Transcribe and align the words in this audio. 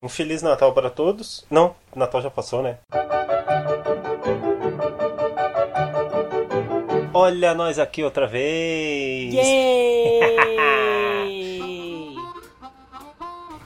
Um 0.00 0.08
Feliz 0.08 0.42
Natal 0.42 0.72
para 0.72 0.88
todos. 0.90 1.44
Não, 1.50 1.74
Natal 1.92 2.22
já 2.22 2.30
passou, 2.30 2.62
né? 2.62 2.78
Olha 7.12 7.52
nós 7.52 7.80
aqui 7.80 8.04
outra 8.04 8.24
vez! 8.28 9.34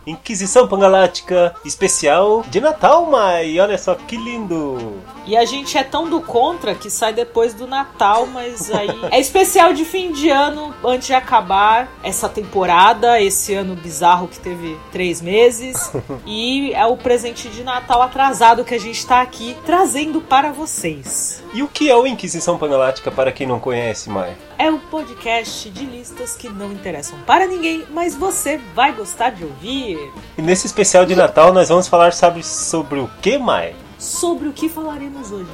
Inquisição 0.07 0.67
Pangalática 0.67 1.55
especial 1.67 2.43
de 2.49 2.63
Natal, 2.63 3.05
Mai! 3.05 3.61
Olha 3.61 3.77
só 3.77 3.95
que 3.95 4.17
lindo! 4.17 5.02
E 5.27 5.37
a 5.37 5.45
gente 5.45 5.77
é 5.79 5.85
tão 5.85 6.09
do 6.09 6.21
contra 6.21 6.75
que 6.75 6.91
sai 6.91 7.13
depois 7.13 7.55
do 7.55 7.67
Natal, 7.67 8.27
mas 8.27 8.71
aí. 8.71 8.89
é 9.11 9.21
especial 9.21 9.73
de 9.73 9.85
fim 9.85 10.13
de 10.13 10.29
ano 10.29 10.75
antes 10.85 11.07
de 11.09 11.15
acabar 11.15 11.89
essa 12.03 12.29
temporada, 12.29 13.21
esse 13.21 13.55
ano 13.55 13.75
bizarro 13.75 14.29
que 14.29 14.39
teve 14.39 14.77
três 14.91 15.21
meses. 15.21 15.93
e 16.27 16.73
é 16.73 16.85
o 16.87 16.97
presente 16.97 17.49
de 17.49 17.63
Natal 17.63 18.03
atrasado 18.03 18.65
que 18.65 18.75
a 18.75 18.81
gente 18.81 19.07
tá 19.07 19.21
aqui 19.21 19.57
trazendo 19.65 20.21
para 20.21 20.53
vocês. 20.53 21.43
E 21.55 21.63
o 21.63 21.69
que 21.69 21.91
é 21.91 21.97
o 21.97 22.07
Inquisição 22.07 22.59
Pangalática 22.59 23.11
para 23.11 23.31
quem 23.31 23.47
não 23.47 23.61
conhece, 23.61 24.09
Mai? 24.09 24.37
É 24.59 24.71
um 24.71 24.79
podcast 24.79 25.69
de 25.71 25.85
listas 25.85 26.37
que 26.37 26.49
não 26.49 26.73
interessam 26.73 27.19
para 27.27 27.47
ninguém, 27.47 27.85
mas 27.91 28.15
você 28.15 28.61
vai 28.75 28.93
gostar 28.93 29.31
de 29.31 29.45
ouvir. 29.45 29.99
E 30.39 30.43
nesse 30.43 30.67
especial 30.67 31.05
de 31.05 31.15
Natal 31.15 31.53
nós 31.53 31.69
vamos 31.69 31.89
falar 31.89 32.13
sabe, 32.13 32.43
sobre 32.43 33.01
o 33.01 33.11
que, 33.21 33.39
Mai? 33.39 33.75
Sobre 34.03 34.49
o 34.49 34.53
que 34.53 34.69
falaremos 34.69 35.31
hoje? 35.31 35.49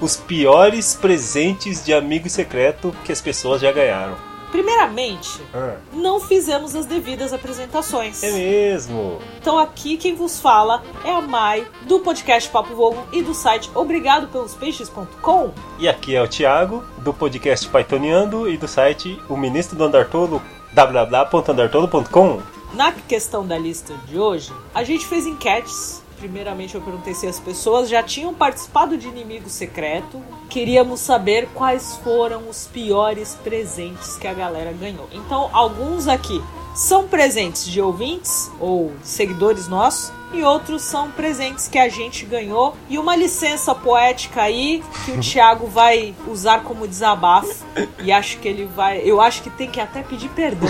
Os 0.00 0.16
piores 0.16 0.94
presentes 0.94 1.84
de 1.84 1.92
amigo 1.92 2.30
secreto 2.30 2.94
que 3.04 3.10
as 3.10 3.20
pessoas 3.20 3.60
já 3.60 3.72
ganharam. 3.72 4.14
Primeiramente, 4.52 5.42
Ah, 5.52 5.76
não 5.92 6.20
fizemos 6.20 6.76
as 6.76 6.86
devidas 6.86 7.32
apresentações. 7.32 8.22
é 8.22 8.30
mesmo! 8.30 9.18
Então 9.40 9.58
aqui 9.58 9.96
quem 9.96 10.14
vos 10.14 10.38
fala 10.40 10.82
é 11.04 11.10
a 11.10 11.20
Mai, 11.20 11.66
do 11.82 11.98
podcast 11.98 12.48
Papo 12.48 12.72
Vogo 12.74 13.04
e 13.12 13.20
do 13.20 13.34
site 13.34 13.68
obrigado 13.74 14.28
pelos 14.28 14.54
peixes.com. 14.54 15.50
E 15.80 15.88
aqui 15.88 16.14
é 16.14 16.22
o 16.22 16.28
Thiago, 16.28 16.84
do 16.98 17.12
podcast 17.12 17.68
Pythoniando 17.68 18.48
e 18.48 18.56
do 18.56 18.68
site 18.68 19.20
O 19.28 19.36
Ministro 19.36 19.76
do 19.76 19.84
Andartolo, 19.84 20.40
www.andartolo.com. 20.72 22.40
Na 22.74 22.92
questão 22.92 23.44
da 23.44 23.58
lista 23.58 23.92
de 24.06 24.18
hoje, 24.18 24.52
a 24.72 24.84
gente 24.84 25.04
fez 25.04 25.26
enquetes. 25.26 26.02
Primeiramente 26.18 26.74
eu 26.74 26.80
perguntei 26.80 27.14
se 27.14 27.26
as 27.26 27.38
pessoas 27.38 27.88
já 27.88 28.02
tinham 28.02 28.34
participado 28.34 28.98
de 28.98 29.06
Inimigo 29.06 29.48
Secreto. 29.48 30.20
Queríamos 30.50 31.00
saber 31.00 31.48
quais 31.54 31.96
foram 32.02 32.48
os 32.48 32.66
piores 32.66 33.36
presentes 33.42 34.16
que 34.16 34.26
a 34.26 34.34
galera 34.34 34.72
ganhou. 34.72 35.08
Então, 35.12 35.48
alguns 35.52 36.08
aqui 36.08 36.42
são 36.74 37.06
presentes 37.06 37.66
de 37.66 37.80
ouvintes 37.80 38.50
ou 38.58 38.92
seguidores 39.02 39.68
nossos. 39.68 40.12
E 40.32 40.42
outros 40.42 40.82
são 40.82 41.10
presentes 41.10 41.68
que 41.68 41.78
a 41.78 41.88
gente 41.88 42.26
ganhou. 42.26 42.76
E 42.88 42.98
uma 42.98 43.16
licença 43.16 43.74
poética 43.74 44.42
aí 44.42 44.82
que 45.04 45.12
o 45.12 45.20
Thiago 45.20 45.66
vai 45.66 46.14
usar 46.26 46.64
como 46.64 46.86
desabafo. 46.86 47.64
E 48.02 48.12
acho 48.12 48.38
que 48.38 48.46
ele 48.46 48.66
vai. 48.66 49.00
Eu 49.04 49.20
acho 49.20 49.42
que 49.42 49.50
tem 49.50 49.70
que 49.70 49.80
até 49.80 50.02
pedir 50.02 50.28
perdão 50.30 50.68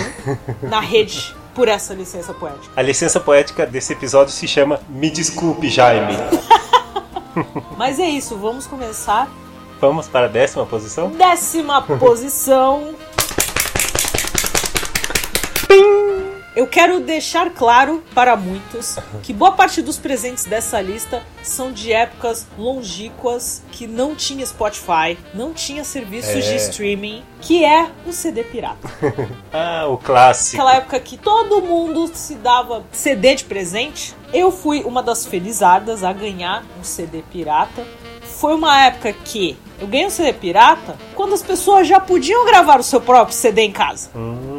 na 0.61 0.79
rede 0.79 1.35
por 1.59 1.67
essa 1.67 1.93
licença 1.93 2.33
poética. 2.33 2.71
A 2.73 2.81
licença 2.81 3.19
poética 3.19 3.65
desse 3.65 3.91
episódio 3.91 4.31
se 4.31 4.47
chama 4.47 4.79
Me 4.87 5.09
Desculpe, 5.09 5.67
Jaime. 5.67 6.15
Mas 7.77 7.99
é 7.99 8.07
isso, 8.07 8.37
vamos 8.37 8.65
começar. 8.65 9.29
Vamos 9.81 10.07
para 10.07 10.27
a 10.27 10.29
décima 10.29 10.65
posição? 10.65 11.09
Décima 11.09 11.81
posição. 11.81 12.95
Eu 16.59 16.67
quero 16.67 16.99
deixar 16.99 17.51
claro 17.51 18.03
para 18.13 18.35
muitos 18.35 18.97
que 19.23 19.31
boa 19.31 19.53
parte 19.53 19.81
dos 19.81 19.97
presentes 19.97 20.43
dessa 20.43 20.81
lista 20.81 21.23
são 21.41 21.71
de 21.71 21.93
épocas 21.93 22.45
longínquas 22.57 23.63
que 23.71 23.87
não 23.87 24.13
tinha 24.13 24.45
Spotify, 24.45 25.17
não 25.33 25.53
tinha 25.53 25.85
serviços 25.85 26.35
É. 26.35 26.41
de 26.41 26.55
streaming, 26.57 27.23
que 27.39 27.63
é 27.63 27.89
o 28.05 28.11
CD 28.11 28.43
pirata. 28.43 28.89
Ah, 29.53 29.87
o 29.87 29.97
clássico. 29.97 30.61
Aquela 30.61 30.75
época 30.75 30.99
que 30.99 31.15
todo 31.17 31.61
mundo 31.61 32.11
se 32.13 32.35
dava 32.35 32.83
CD 32.91 33.35
de 33.35 33.45
presente. 33.45 34.13
Eu 34.33 34.51
fui 34.51 34.83
uma 34.83 35.01
das 35.01 35.25
felizadas 35.25 36.03
a 36.03 36.11
ganhar 36.11 36.65
um 36.77 36.83
CD 36.83 37.23
pirata. 37.31 37.87
Foi 38.21 38.53
uma 38.53 38.85
época 38.85 39.13
que 39.13 39.57
eu 39.79 39.87
ganhei 39.87 40.05
um 40.07 40.09
CD 40.09 40.33
pirata 40.33 40.97
quando 41.15 41.33
as 41.33 41.41
pessoas 41.41 41.87
já 41.87 42.01
podiam 42.01 42.45
gravar 42.45 42.81
o 42.81 42.83
seu 42.83 42.99
próprio 42.99 43.33
CD 43.33 43.61
em 43.61 43.71
casa. 43.71 44.09
Hum. 44.13 44.58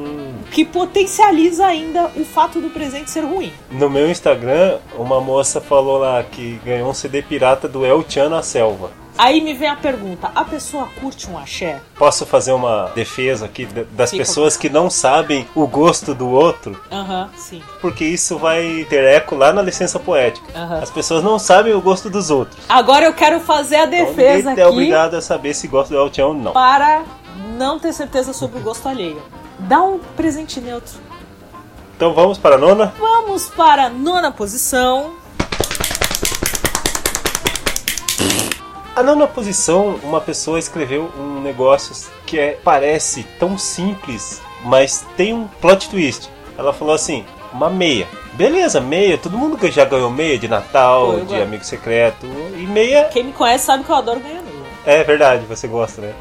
Que 0.53 0.65
potencializa 0.65 1.65
ainda 1.66 2.11
o 2.16 2.25
fato 2.25 2.61
do 2.61 2.71
presente 2.71 3.11
ser 3.11 3.21
ruim. 3.25 3.53
No 3.71 3.88
meu 3.88 4.11
Instagram, 4.11 4.78
uma 4.99 5.21
moça 5.21 5.61
falou 5.61 5.99
lá 5.99 6.22
que 6.22 6.61
ganhou 6.65 6.91
um 6.91 6.94
CD 6.94 7.22
pirata 7.22 7.69
do 7.69 7.84
El 7.87 8.05
Chan 8.09 8.28
na 8.28 8.43
selva. 8.43 8.91
Aí 9.19 9.41
me 9.41 9.53
vem 9.55 9.69
a 9.69 9.77
pergunta: 9.77 10.31
a 10.34 10.44
pessoa 10.44 10.88
curte 11.00 11.28
um 11.31 11.37
axé? 11.37 11.78
Posso 11.99 12.25
fazer 12.25 12.53
uma 12.53 12.91
defesa 12.94 13.44
aqui 13.44 13.66
da- 13.66 13.84
das 13.93 14.11
Fica. 14.11 14.22
pessoas 14.25 14.56
que 14.56 14.69
não 14.71 14.88
sabem 14.88 15.47
o 15.55 15.66
gosto 15.66 16.15
do 16.15 16.28
outro? 16.28 16.81
Aham, 16.91 17.28
sim. 17.37 17.62
Porque 17.81 18.05
isso 18.05 18.38
vai 18.38 18.87
ter 18.88 19.05
eco 19.05 19.34
lá 19.37 19.53
na 19.53 19.61
licença 19.62 19.99
poética. 19.99 20.47
Aham. 20.59 20.78
As 20.82 20.91
pessoas 20.91 21.22
não 21.22 21.38
sabem 21.38 21.75
o 21.75 21.81
gosto 21.81 22.09
dos 22.09 22.31
outros. 22.31 22.59
Agora 22.69 23.05
eu 23.05 23.12
quero 23.12 23.41
fazer 23.41 23.77
a 23.77 23.84
Então 23.84 24.06
defesa 24.06 24.50
é 24.50 24.53
aqui. 24.53 24.62
obrigado 24.62 25.15
a 25.15 25.21
saber 25.21 25.55
se 25.55 25.69
gosta 25.69 25.93
do 25.94 26.00
El 26.00 26.12
Chan 26.12 26.27
ou 26.27 26.34
não. 26.34 26.53
para 26.53 27.03
não 27.59 27.78
ter 27.78 27.93
certeza 27.93 28.32
sobre 28.32 28.59
o 28.59 28.62
gosto 28.62 28.88
alheio. 28.88 29.21
Dá 29.69 29.82
um 29.82 29.98
presente 30.16 30.60
neutro. 30.60 30.94
Então 31.97 32.15
vamos 32.15 32.38
para 32.38 32.54
a 32.56 32.59
nona? 32.59 32.93
Vamos 32.98 33.48
para 33.48 33.87
a 33.87 33.88
nona 33.91 34.32
posição. 34.32 35.12
A 38.97 39.03
nona 39.03 39.26
posição, 39.26 39.99
uma 40.03 40.20
pessoa 40.20 40.59
escreveu 40.59 41.10
um 41.19 41.41
negócio 41.41 41.94
que 42.26 42.38
é, 42.38 42.59
parece 42.65 43.22
tão 43.38 43.56
simples, 43.56 44.41
mas 44.65 45.06
tem 45.16 45.32
um 45.32 45.47
plot 45.60 45.88
twist. 45.88 46.28
Ela 46.59 46.72
falou 46.72 46.94
assim: 46.94 47.25
uma 47.53 47.70
meia. 47.70 48.09
Beleza, 48.32 48.81
meia. 48.81 49.16
Todo 49.19 49.37
mundo 49.38 49.56
que 49.56 49.70
já 49.70 49.84
ganhou 49.84 50.10
meia 50.10 50.38
de 50.38 50.49
Natal, 50.49 51.06
Pô, 51.12 51.12
de 51.20 51.25
gosto. 51.26 51.43
amigo 51.43 51.65
secreto. 51.65 52.26
E 52.56 52.66
meia 52.66 53.04
Quem 53.04 53.25
me 53.25 53.32
conhece 53.32 53.66
sabe 53.66 53.84
que 53.84 53.91
eu 53.91 53.97
adoro 53.97 54.20
ganhar 54.20 54.43
meia. 54.43 54.50
é 54.87 55.04
verdade, 55.04 55.44
você 55.47 55.66
gosta, 55.69 56.00
né? 56.03 56.15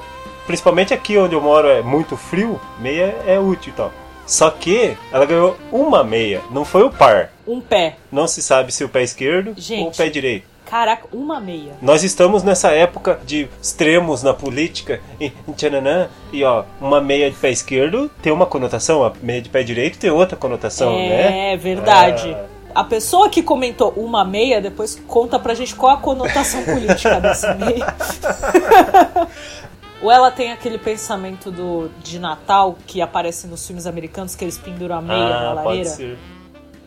Principalmente 0.50 0.96
aqui 0.96 1.16
onde 1.16 1.36
eu 1.36 1.42
moro 1.42 1.68
é 1.68 1.84
muito 1.84 2.18
frio, 2.18 2.60
meia 2.80 3.16
é 3.28 3.38
útil 3.38 3.72
e 3.72 3.76
tal. 3.76 3.92
Só 4.26 4.50
que 4.50 4.98
ela 5.12 5.24
ganhou 5.24 5.56
uma 5.72 6.04
meia, 6.04 6.42
não 6.50 6.66
foi 6.66 6.82
o 6.82 6.90
par. 6.90 7.30
Um 7.48 7.62
pé. 7.62 7.98
Não 8.12 8.28
se 8.28 8.42
sabe 8.42 8.72
se 8.72 8.84
o 8.84 8.90
pé 8.90 9.04
esquerdo 9.04 9.54
Gente. 9.56 9.84
ou 9.84 9.90
o 9.90 9.96
pé 9.96 10.10
direito. 10.10 10.48
Caraca, 10.66 11.08
uma 11.14 11.40
meia. 11.40 11.74
Nós 11.84 12.04
estamos 12.04 12.42
nessa 12.42 12.72
época 12.72 13.20
de 13.24 13.48
extremos 13.62 14.24
na 14.24 14.34
política 14.34 15.00
e 15.22 15.30
tchananã, 15.56 16.10
e 16.34 16.44
ó, 16.44 16.64
uma 16.82 17.00
meia 17.00 17.30
de 17.30 17.38
pé 17.38 17.52
esquerdo 17.52 18.10
tem 18.20 18.34
uma 18.34 18.48
conotação, 18.48 19.04
a 19.04 19.14
meia 19.22 19.44
de 19.44 19.50
pé 19.50 19.62
direito 19.62 20.00
tem 20.00 20.10
outra 20.10 20.36
conotação, 20.36 20.96
né? 20.96 21.54
é 21.54 21.58
verdade. 21.58 22.36
Ah. 22.36 22.46
A 22.74 22.84
pessoa 22.84 23.30
que 23.30 23.44
comentou 23.44 23.94
uma 23.96 24.26
meia, 24.26 24.60
depois 24.60 24.96
conta 25.08 25.38
pra 25.38 25.54
gente 25.54 25.76
qual 25.76 25.92
a 25.94 25.98
conotação 25.98 26.64
política 26.64 27.20
dessa 27.20 27.54
meia. 27.54 27.86
Ou 30.02 30.10
ela 30.12 30.32
tem 30.32 30.52
aquele 30.52 30.78
pensamento 30.78 31.52
do, 31.52 31.90
de 32.02 32.20
Natal 32.20 32.78
que 32.88 33.02
aparece 33.02 33.48
nos 33.48 33.66
filmes 33.68 33.86
americanos 33.86 34.34
que 34.36 34.44
eles 34.46 34.58
penduram 34.58 34.98
a 34.98 35.02
meia 35.02 35.20
na 35.30 35.52
Ah, 35.52 35.54
pode 35.56 35.66
lareira. 35.68 35.90
ser. 35.90 36.18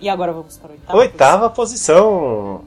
E 0.00 0.08
agora 0.08 0.32
vamos 0.32 0.56
para 0.56 0.70
a 0.70 0.72
oitava. 0.72 0.98
Oitava 0.98 1.50
posição. 1.50 2.64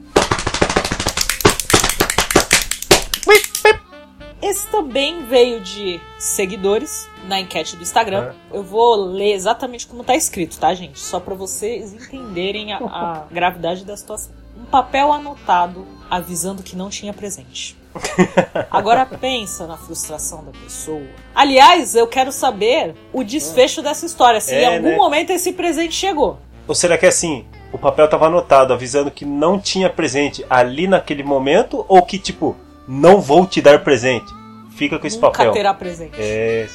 Esse 4.40 4.68
também 4.68 5.24
veio 5.24 5.60
de 5.60 6.00
seguidores 6.18 7.08
na 7.26 7.40
enquete 7.40 7.74
do 7.74 7.82
Instagram. 7.82 8.32
É. 8.52 8.56
Eu 8.58 8.62
vou 8.62 8.94
ler 8.94 9.32
exatamente 9.32 9.86
como 9.86 10.04
tá 10.04 10.14
escrito, 10.14 10.56
tá, 10.58 10.72
gente? 10.72 11.00
Só 11.00 11.18
pra 11.18 11.34
vocês 11.34 11.92
entenderem 11.92 12.72
a, 12.72 12.78
a 12.78 13.24
gravidade 13.32 13.84
da 13.84 13.96
situação. 13.96 14.32
Um 14.56 14.64
papel 14.64 15.12
anotado 15.12 15.86
avisando 16.10 16.62
que 16.62 16.76
não 16.76 16.88
tinha 16.88 17.12
presente. 17.12 17.76
Agora 18.70 19.06
pensa 19.06 19.66
na 19.66 19.76
frustração 19.76 20.44
da 20.44 20.52
pessoa. 20.52 21.02
Aliás, 21.34 21.94
eu 21.94 22.06
quero 22.06 22.30
saber 22.30 22.94
o 23.12 23.24
desfecho 23.24 23.82
dessa 23.82 24.06
história. 24.06 24.40
Se 24.40 24.54
É, 24.54 24.62
em 24.62 24.76
algum 24.76 24.90
né? 24.90 24.96
momento 24.96 25.30
esse 25.30 25.52
presente 25.52 25.94
chegou. 25.94 26.38
Ou 26.68 26.74
será 26.74 26.98
que 26.98 27.06
é 27.06 27.08
assim? 27.08 27.44
O 27.72 27.78
papel 27.78 28.08
tava 28.08 28.26
anotado 28.26 28.72
avisando 28.72 29.10
que 29.10 29.24
não 29.24 29.58
tinha 29.58 29.88
presente 29.90 30.44
ali 30.48 30.86
naquele 30.86 31.22
momento 31.22 31.84
ou 31.88 32.02
que 32.02 32.18
tipo, 32.18 32.56
não 32.86 33.20
vou 33.20 33.46
te 33.46 33.60
dar 33.60 33.82
presente. 33.82 34.32
Fica 34.76 34.98
com 34.98 35.06
esse 35.06 35.16
Nunca 35.16 35.30
papel. 35.30 35.52
terá 35.52 35.72
presente. 35.74 36.16
É. 36.18 36.68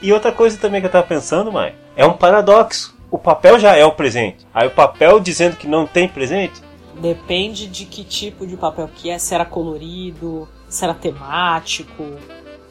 E 0.00 0.12
outra 0.12 0.32
coisa 0.32 0.56
também 0.58 0.80
que 0.80 0.86
eu 0.86 0.90
tava 0.90 1.06
pensando, 1.06 1.52
mãe, 1.52 1.74
é 1.96 2.04
um 2.04 2.12
paradoxo. 2.14 2.94
O 3.10 3.18
papel 3.18 3.58
já 3.58 3.76
é 3.76 3.84
o 3.84 3.92
presente. 3.92 4.46
Aí 4.52 4.66
o 4.66 4.70
papel 4.70 5.20
dizendo 5.20 5.56
que 5.56 5.68
não 5.68 5.86
tem 5.86 6.08
presente, 6.08 6.60
Depende 7.00 7.66
de 7.66 7.84
que 7.84 8.04
tipo 8.04 8.46
de 8.46 8.56
papel 8.56 8.88
que 8.94 9.10
é, 9.10 9.18
se 9.18 9.34
era 9.34 9.44
colorido, 9.44 10.48
se 10.68 10.84
era 10.84 10.94
temático, 10.94 12.04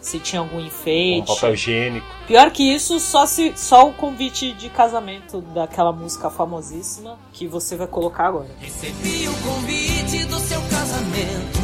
se 0.04 0.20
tinha 0.20 0.42
algum 0.42 0.60
enfeite. 0.60 1.31
Um 1.31 1.36
papel 1.36 1.54
higiênico. 1.54 2.06
Pior 2.28 2.52
que 2.52 2.64
isso, 2.64 3.00
só, 3.00 3.25
se, 3.25 3.54
só 3.56 3.88
o 3.88 3.94
convite 3.94 4.52
de 4.54 4.70
casamento 4.70 5.42
daquela 5.42 5.92
música 5.92 6.30
famosíssima 6.30 7.18
que 7.31 7.48
você 7.48 7.75
vai 7.75 7.88
colocar 7.88 8.28
agora. 8.28 8.50
Recebi 8.60 9.28
o 9.28 9.34
convite 9.42 10.25
do 10.25 10.40
seu 10.40 10.62
casamento 10.62 11.60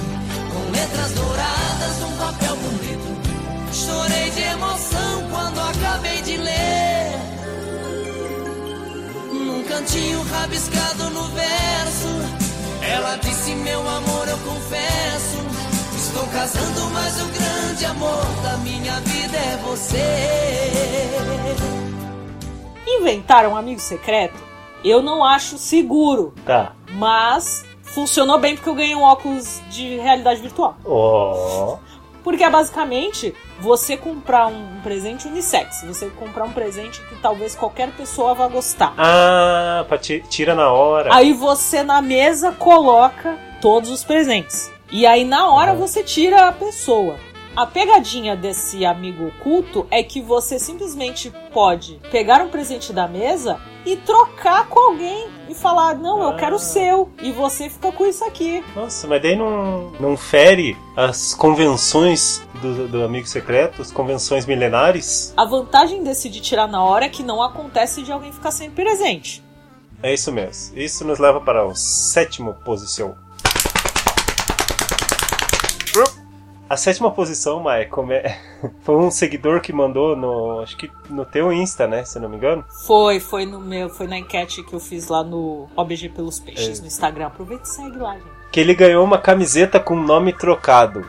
com 0.53 0.71
letras 0.71 1.11
douradas 1.13 1.99
num 1.99 2.17
papel 2.17 2.55
bonito. 2.55 3.19
Chorei 3.73 4.31
de 4.31 4.41
emoção 4.41 5.29
quando 5.29 5.59
acabei 5.59 6.21
de 6.21 6.37
ler. 6.37 7.19
Num 9.33 9.63
cantinho 9.63 10.21
rabiscado 10.23 11.09
no 11.11 11.23
verso, 11.23 12.38
ela 12.91 13.15
disse: 13.17 13.55
Meu 13.55 13.79
amor, 13.87 14.27
eu 14.27 14.37
confesso. 14.39 15.37
Estou 15.95 16.25
casando, 16.27 16.89
mas 16.93 17.21
o 17.21 17.25
grande 17.27 17.85
amor 17.85 18.25
da 18.43 18.57
minha 18.57 18.93
vida 19.01 19.37
é 19.37 19.57
você. 19.63 20.03
Inventar 22.87 23.45
um 23.47 23.55
amigo 23.55 23.79
secreto, 23.79 24.35
eu 24.83 25.01
não 25.01 25.23
acho 25.23 25.57
seguro, 25.57 26.33
Tá. 26.45 26.73
mas 26.93 27.63
funcionou 27.83 28.37
bem 28.39 28.55
porque 28.55 28.69
eu 28.69 28.75
ganhei 28.75 28.95
um 28.95 29.03
óculos 29.03 29.61
de 29.69 29.97
realidade 29.97 30.41
virtual. 30.41 30.75
Ó. 30.85 31.77
Porque 32.29 32.43
é 32.43 32.49
basicamente 32.49 33.33
você 33.59 33.97
comprar 33.97 34.45
um 34.45 34.81
presente 34.83 35.27
unissex, 35.27 35.81
você 35.83 36.11
comprar 36.11 36.43
um 36.43 36.51
presente 36.51 37.01
que 37.09 37.15
talvez 37.15 37.55
qualquer 37.55 37.89
pessoa 37.89 38.35
vá 38.35 38.47
gostar. 38.47 38.93
Ah, 38.99 39.83
pra 39.87 39.97
tira 39.97 40.53
na 40.53 40.71
hora. 40.71 41.09
Aí 41.11 41.33
você 41.33 41.81
na 41.81 42.03
mesa 42.03 42.51
coloca 42.51 43.35
todos 43.59 43.89
os 43.89 44.03
presentes. 44.03 44.71
E 44.91 45.07
aí 45.07 45.25
na 45.25 45.49
hora 45.49 45.71
Uhum. 45.73 45.79
você 45.79 46.03
tira 46.03 46.47
a 46.47 46.51
pessoa. 46.51 47.15
A 47.59 47.65
pegadinha 47.65 48.37
desse 48.37 48.85
amigo 48.85 49.27
oculto 49.27 49.85
é 49.91 50.01
que 50.01 50.21
você 50.21 50.57
simplesmente 50.57 51.29
pode 51.51 51.99
pegar 52.09 52.41
um 52.41 52.47
presente 52.47 52.93
da 52.93 53.05
mesa 53.05 53.59
e 53.85 53.97
trocar 53.97 54.69
com 54.69 54.79
alguém 54.79 55.27
e 55.49 55.53
falar: 55.53 55.93
Não, 55.93 56.21
eu 56.21 56.29
Ah. 56.29 56.35
quero 56.37 56.55
o 56.55 56.59
seu. 56.59 57.09
E 57.21 57.33
você 57.33 57.69
fica 57.69 57.91
com 57.91 58.05
isso 58.05 58.23
aqui. 58.23 58.63
Nossa, 58.73 59.05
mas 59.07 59.21
daí 59.21 59.35
não, 59.35 59.91
não 59.99 60.15
fere 60.15 60.77
as 60.95 61.33
convenções 61.33 62.41
do, 62.61 62.87
do 62.87 63.03
amigo 63.03 63.27
secreto, 63.27 63.81
as 63.81 63.91
convenções 63.91 64.45
milenares? 64.45 65.33
A 65.35 65.43
vantagem 65.43 66.01
desse 66.01 66.29
de 66.29 66.39
tirar 66.39 66.65
na 66.69 66.81
hora 66.81 67.07
é 67.07 67.09
que 67.09 67.23
não 67.23 67.43
acontece 67.43 68.03
de 68.03 68.11
alguém 68.13 68.31
ficar 68.31 68.51
sem 68.51 68.71
presente. 68.71 69.43
É 70.01 70.13
isso 70.13 70.31
mesmo. 70.31 70.77
Isso 70.77 71.03
nos 71.03 71.19
leva 71.19 71.41
para 71.41 71.65
a 71.65 71.75
sétima 71.75 72.53
posição. 72.53 73.17
A 76.69 76.77
sétima 76.77 77.09
posição, 77.09 77.59
Maia, 77.61 77.87
como 77.87 78.11
é- 78.13 78.37
foi 78.83 78.95
um 78.95 79.09
seguidor 79.09 79.59
que 79.59 79.73
mandou 79.73 80.15
no. 80.15 80.59
Acho 80.59 80.77
que 80.77 80.91
no 81.09 81.25
teu 81.25 81.51
Insta, 81.51 81.87
né? 81.87 82.03
Se 82.05 82.19
não 82.19 82.29
me 82.29 82.35
engano. 82.37 82.63
Foi, 82.85 83.19
foi 83.19 83.45
no 83.45 83.59
meu, 83.59 83.89
foi 83.89 84.05
na 84.07 84.17
enquete 84.19 84.61
que 84.63 84.73
eu 84.73 84.79
fiz 84.79 85.07
lá 85.07 85.23
no 85.23 85.67
OBG 85.75 86.09
pelos 86.09 86.39
Peixes 86.39 86.77
É. 86.77 86.81
no 86.81 86.87
Instagram. 86.87 87.27
Aproveita 87.27 87.63
e 87.63 87.67
segue 87.67 87.97
lá, 87.97 88.13
gente. 88.13 88.27
Que 88.51 88.59
ele 88.59 88.75
ganhou 88.75 89.03
uma 89.03 89.17
camiseta 89.17 89.79
com 89.79 89.95
nome 89.95 90.31
trocado. 90.31 91.03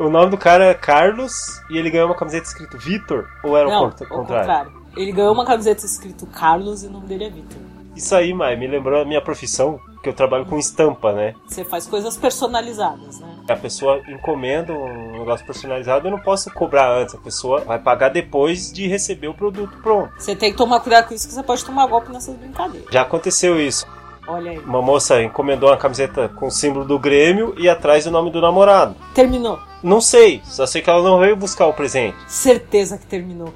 O 0.00 0.08
nome 0.08 0.30
do 0.30 0.38
cara 0.38 0.64
é 0.64 0.74
Carlos 0.74 1.60
e 1.70 1.76
ele 1.76 1.90
ganhou 1.90 2.06
uma 2.08 2.16
camiseta 2.16 2.46
escrito 2.46 2.78
Vitor? 2.78 3.28
Ou 3.44 3.56
era 3.56 3.68
Não, 3.68 3.88
o 3.88 3.90
contrário? 3.90 4.16
contrário. 4.16 4.72
Ele 4.96 5.12
ganhou 5.12 5.32
uma 5.32 5.44
camiseta 5.44 5.84
escrito 5.86 6.26
Carlos 6.26 6.82
e 6.82 6.86
o 6.86 6.90
nome 6.90 7.06
dele 7.06 7.24
é 7.24 7.30
Vitor. 7.30 7.58
Isso 7.94 8.14
aí, 8.14 8.32
Maia, 8.32 8.56
me 8.56 8.66
lembrou 8.66 9.00
a 9.02 9.04
minha 9.04 9.20
profissão, 9.20 9.78
que 10.02 10.08
eu 10.08 10.14
trabalho 10.14 10.46
com 10.46 10.58
estampa, 10.58 11.12
né? 11.12 11.34
Você 11.46 11.62
faz 11.62 11.86
coisas 11.86 12.16
personalizadas, 12.16 13.20
né? 13.20 13.31
A 13.48 13.56
pessoa 13.56 14.00
encomenda 14.08 14.72
um 14.72 15.18
negócio 15.18 15.44
personalizado, 15.44 16.06
eu 16.06 16.10
não 16.10 16.20
posso 16.20 16.52
cobrar 16.52 16.90
antes. 16.90 17.14
A 17.14 17.18
pessoa 17.18 17.60
vai 17.60 17.78
pagar 17.78 18.08
depois 18.08 18.72
de 18.72 18.86
receber 18.86 19.28
o 19.28 19.34
produto 19.34 19.76
pronto. 19.82 20.12
Você 20.18 20.36
tem 20.36 20.52
que 20.52 20.56
tomar 20.56 20.80
cuidado 20.80 21.08
com 21.08 21.14
isso, 21.14 21.26
que 21.26 21.34
você 21.34 21.42
pode 21.42 21.64
tomar 21.64 21.86
golpe 21.86 22.12
nessas 22.12 22.36
brincadeiras. 22.36 22.88
Já 22.90 23.02
aconteceu 23.02 23.60
isso. 23.60 23.86
Olha 24.26 24.52
aí. 24.52 24.58
Uma 24.58 24.80
moça 24.80 25.20
encomendou 25.22 25.68
uma 25.68 25.76
camiseta 25.76 26.28
com 26.28 26.46
o 26.46 26.50
símbolo 26.50 26.84
do 26.84 26.98
Grêmio 26.98 27.54
e 27.58 27.68
atrás 27.68 28.06
o 28.06 28.10
nome 28.10 28.30
do 28.30 28.40
namorado. 28.40 28.94
Terminou. 29.14 29.58
Não 29.82 30.00
sei, 30.00 30.40
só 30.44 30.64
sei 30.64 30.80
que 30.80 30.88
ela 30.88 31.02
não 31.02 31.18
veio 31.18 31.36
buscar 31.36 31.66
o 31.66 31.72
presente. 31.72 32.16
Certeza 32.28 32.96
que 32.96 33.06
terminou. 33.06 33.52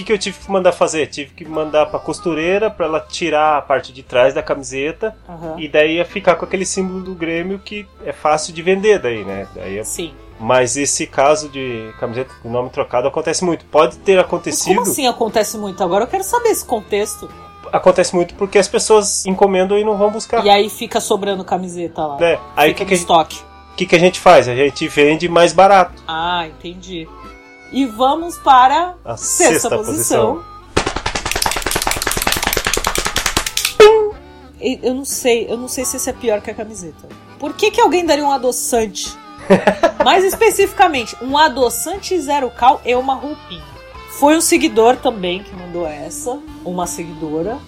O 0.00 0.02
que, 0.02 0.06
que 0.06 0.12
eu 0.14 0.18
tive 0.18 0.38
que 0.38 0.50
mandar 0.50 0.72
fazer? 0.72 1.08
Tive 1.08 1.30
que 1.34 1.44
mandar 1.44 1.84
pra 1.84 1.98
costureira 1.98 2.70
pra 2.70 2.86
ela 2.86 3.00
tirar 3.00 3.58
a 3.58 3.60
parte 3.60 3.92
de 3.92 4.02
trás 4.02 4.32
da 4.32 4.42
camiseta 4.42 5.14
Aham. 5.28 5.56
e 5.58 5.68
daí 5.68 5.96
ia 5.96 6.06
ficar 6.06 6.36
com 6.36 6.44
aquele 6.46 6.64
símbolo 6.64 7.02
do 7.02 7.14
Grêmio 7.14 7.58
que 7.58 7.86
é 8.06 8.10
fácil 8.10 8.54
de 8.54 8.62
vender 8.62 8.98
daí, 8.98 9.22
né? 9.24 9.46
Daí 9.54 9.76
é- 9.78 9.84
Sim. 9.84 10.14
Mas 10.38 10.74
esse 10.78 11.06
caso 11.06 11.50
de 11.50 11.92
camiseta 12.00 12.32
com 12.42 12.50
nome 12.50 12.70
trocado 12.70 13.08
acontece 13.08 13.44
muito. 13.44 13.66
Pode 13.66 13.98
ter 13.98 14.18
acontecido. 14.18 14.76
como 14.76 14.90
assim 14.90 15.06
acontece 15.06 15.58
muito? 15.58 15.84
Agora 15.84 16.04
eu 16.04 16.08
quero 16.08 16.24
saber 16.24 16.48
esse 16.48 16.64
contexto. 16.64 17.28
Acontece 17.70 18.14
muito 18.14 18.34
porque 18.36 18.56
as 18.58 18.66
pessoas 18.68 19.26
encomendam 19.26 19.76
e 19.76 19.84
não 19.84 19.98
vão 19.98 20.10
buscar. 20.10 20.42
E 20.46 20.48
aí 20.48 20.70
fica 20.70 20.98
sobrando 20.98 21.44
camiseta 21.44 22.06
lá. 22.06 22.16
Né? 22.18 22.38
Aí 22.56 22.70
o 22.70 22.74
fica 22.74 22.74
que, 22.74 22.74
que, 22.74 22.82
a 22.82 22.84
no 22.84 22.88
gente- 22.88 23.00
estoque. 23.00 23.38
que, 23.76 23.84
que 23.84 23.96
a 23.96 23.98
gente 23.98 24.18
faz? 24.18 24.48
A 24.48 24.54
gente 24.54 24.88
vende 24.88 25.28
mais 25.28 25.52
barato. 25.52 26.02
Ah, 26.08 26.46
entendi. 26.48 27.06
E 27.72 27.86
vamos 27.86 28.36
para 28.38 28.94
A 29.04 29.16
sexta, 29.16 29.52
sexta 29.52 29.76
posição. 29.76 30.44
E 34.60 34.78
Eu 34.82 34.94
não 34.94 35.04
sei, 35.04 35.46
eu 35.48 35.56
não 35.56 35.68
sei 35.68 35.84
se 35.84 35.96
esse 35.96 36.10
é 36.10 36.12
pior 36.12 36.40
que 36.40 36.50
a 36.50 36.54
camiseta. 36.54 37.08
Por 37.38 37.54
que, 37.54 37.70
que 37.70 37.80
alguém 37.80 38.04
daria 38.04 38.24
um 38.24 38.30
adoçante? 38.30 39.16
Mais 40.04 40.24
especificamente, 40.24 41.16
um 41.22 41.36
adoçante 41.38 42.18
zero 42.20 42.50
cal 42.50 42.80
e 42.84 42.94
uma 42.94 43.14
roupinha. 43.14 43.64
Foi 44.18 44.36
um 44.36 44.40
seguidor 44.40 44.96
também 44.96 45.42
que 45.42 45.54
mandou 45.54 45.86
essa, 45.86 46.38
uma 46.64 46.86
seguidora. 46.86 47.58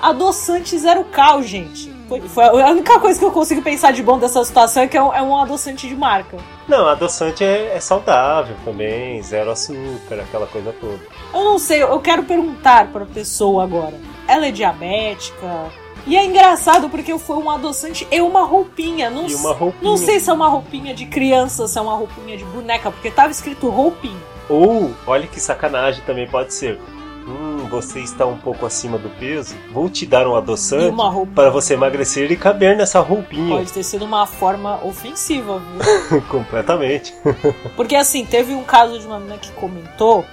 Adoçante 0.00 0.78
zero 0.78 1.04
cal, 1.04 1.42
gente. 1.42 1.95
Foi, 2.08 2.20
foi 2.20 2.44
a 2.44 2.70
única 2.70 3.00
coisa 3.00 3.18
que 3.18 3.24
eu 3.24 3.32
consigo 3.32 3.62
pensar 3.62 3.92
de 3.92 4.00
bom 4.02 4.16
dessa 4.18 4.44
situação 4.44 4.84
é 4.84 4.86
que 4.86 4.96
é 4.96 5.02
um, 5.02 5.12
é 5.12 5.20
um 5.22 5.36
adoçante 5.36 5.88
de 5.88 5.96
marca. 5.96 6.36
Não, 6.68 6.86
adoçante 6.86 7.42
é, 7.42 7.74
é 7.74 7.80
saudável 7.80 8.54
também, 8.64 9.20
zero 9.22 9.50
açúcar, 9.50 10.20
aquela 10.20 10.46
coisa 10.46 10.72
toda. 10.80 11.00
Eu 11.34 11.42
não 11.44 11.58
sei, 11.58 11.82
eu 11.82 11.98
quero 12.00 12.22
perguntar 12.22 12.88
pra 12.92 13.04
pessoa 13.06 13.64
agora. 13.64 13.94
Ela 14.28 14.46
é 14.46 14.50
diabética? 14.52 15.70
E 16.06 16.16
é 16.16 16.24
engraçado 16.24 16.88
porque 16.88 17.18
foi 17.18 17.36
um 17.36 17.50
adoçante 17.50 18.06
e 18.12 18.20
uma 18.20 18.44
roupinha. 18.44 19.10
Não, 19.10 19.26
E 19.26 19.34
uma 19.34 19.52
roupinha. 19.52 19.82
não 19.90 19.96
sei 19.96 20.20
se 20.20 20.30
é 20.30 20.32
uma 20.32 20.48
roupinha 20.48 20.94
de 20.94 21.06
criança, 21.06 21.66
se 21.66 21.76
é 21.76 21.80
uma 21.80 21.94
roupinha 21.94 22.36
de 22.36 22.44
boneca, 22.44 22.90
porque 22.92 23.10
tava 23.10 23.32
escrito 23.32 23.68
roupinha. 23.68 24.16
Ou, 24.48 24.92
olha 25.08 25.26
que 25.26 25.40
sacanagem 25.40 26.04
também 26.06 26.28
pode 26.28 26.54
ser. 26.54 26.78
Você 27.68 28.00
está 28.00 28.24
um 28.26 28.36
pouco 28.38 28.64
acima 28.66 28.96
do 28.98 29.08
peso. 29.10 29.54
Vou 29.72 29.88
te 29.90 30.06
dar 30.06 30.26
um 30.26 30.34
adoçante 30.36 30.94
para 31.34 31.50
você 31.50 31.74
emagrecer 31.74 32.30
e 32.32 32.36
caber 32.36 32.76
nessa 32.76 33.00
roupinha. 33.00 33.56
Pode 33.56 33.72
ter 33.72 33.82
sido 33.82 34.04
uma 34.04 34.26
forma 34.26 34.80
ofensiva, 34.84 35.60
viu? 36.10 36.22
Completamente. 36.28 37.14
Porque 37.76 37.94
assim, 37.96 38.24
teve 38.24 38.54
um 38.54 38.62
caso 38.64 38.98
de 38.98 39.06
uma 39.06 39.18
menina 39.18 39.38
que 39.38 39.50
comentou 39.52 40.24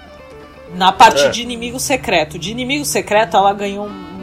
na 0.75 0.91
parte 0.91 1.23
É. 1.23 1.29
de 1.29 1.41
inimigo 1.41 1.79
secreto. 1.79 2.39
De 2.39 2.51
inimigo 2.51 2.85
secreto, 2.85 3.35
ela 3.37 3.53
ganhou 3.53 3.85
um- 3.87 4.13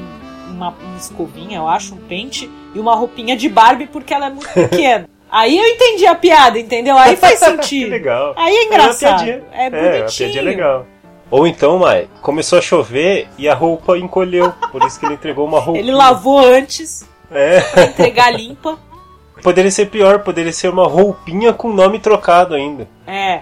uma, 0.50 0.70
uma 0.70 0.96
escovinha, 0.99 1.58
eu 1.58 1.68
acho, 1.68 1.94
um 1.94 1.99
pente 1.99 2.50
e 2.75 2.78
uma 2.78 2.94
roupinha 2.94 3.34
de 3.37 3.49
Barbie 3.49 3.87
porque 3.87 4.12
ela 4.12 4.26
é 4.26 4.30
muito 4.30 4.49
pequena. 4.52 5.08
Aí 5.32 5.56
eu 5.56 5.64
entendi 5.64 6.04
a 6.06 6.14
piada, 6.14 6.58
entendeu? 6.58 6.99
Aí 6.99 7.14
faz 7.16 7.38
sentido. 7.38 7.90
legal. 7.90 8.34
Aí 8.37 8.52
é 8.54 8.58
É 8.62 8.64
engraçado. 8.66 9.23
É, 9.28 9.42
É, 9.52 9.70
bonitinho. 9.70 10.06
piadinha 10.30 10.42
legal. 10.42 10.87
Ou 11.30 11.46
então, 11.46 11.78
Mai, 11.78 12.08
começou 12.22 12.58
a 12.58 12.62
chover 12.62 13.28
e 13.38 13.49
a 13.49 13.54
roupa 13.54 13.96
encolheu. 13.96 14.52
Por 14.72 14.82
isso 14.84 14.99
que 14.99 15.06
ele 15.06 15.14
entregou 15.14 15.46
uma 15.46 15.60
roupa. 15.60 15.78
Ele 15.78 15.92
lavou 15.92 16.38
antes 16.38 17.06
É. 17.30 17.60
pra 17.60 17.84
entregar 17.84 18.30
limpa. 18.32 18.78
Poderia 19.42 19.70
ser 19.70 19.87
pior, 19.87 20.18
poderia 20.18 20.52
ser 20.52 20.68
uma 20.68 20.87
roupinha 20.87 21.50
com 21.54 21.72
nome 21.72 21.99
trocado 21.99 22.54
ainda. 22.54 22.87
É. 23.06 23.40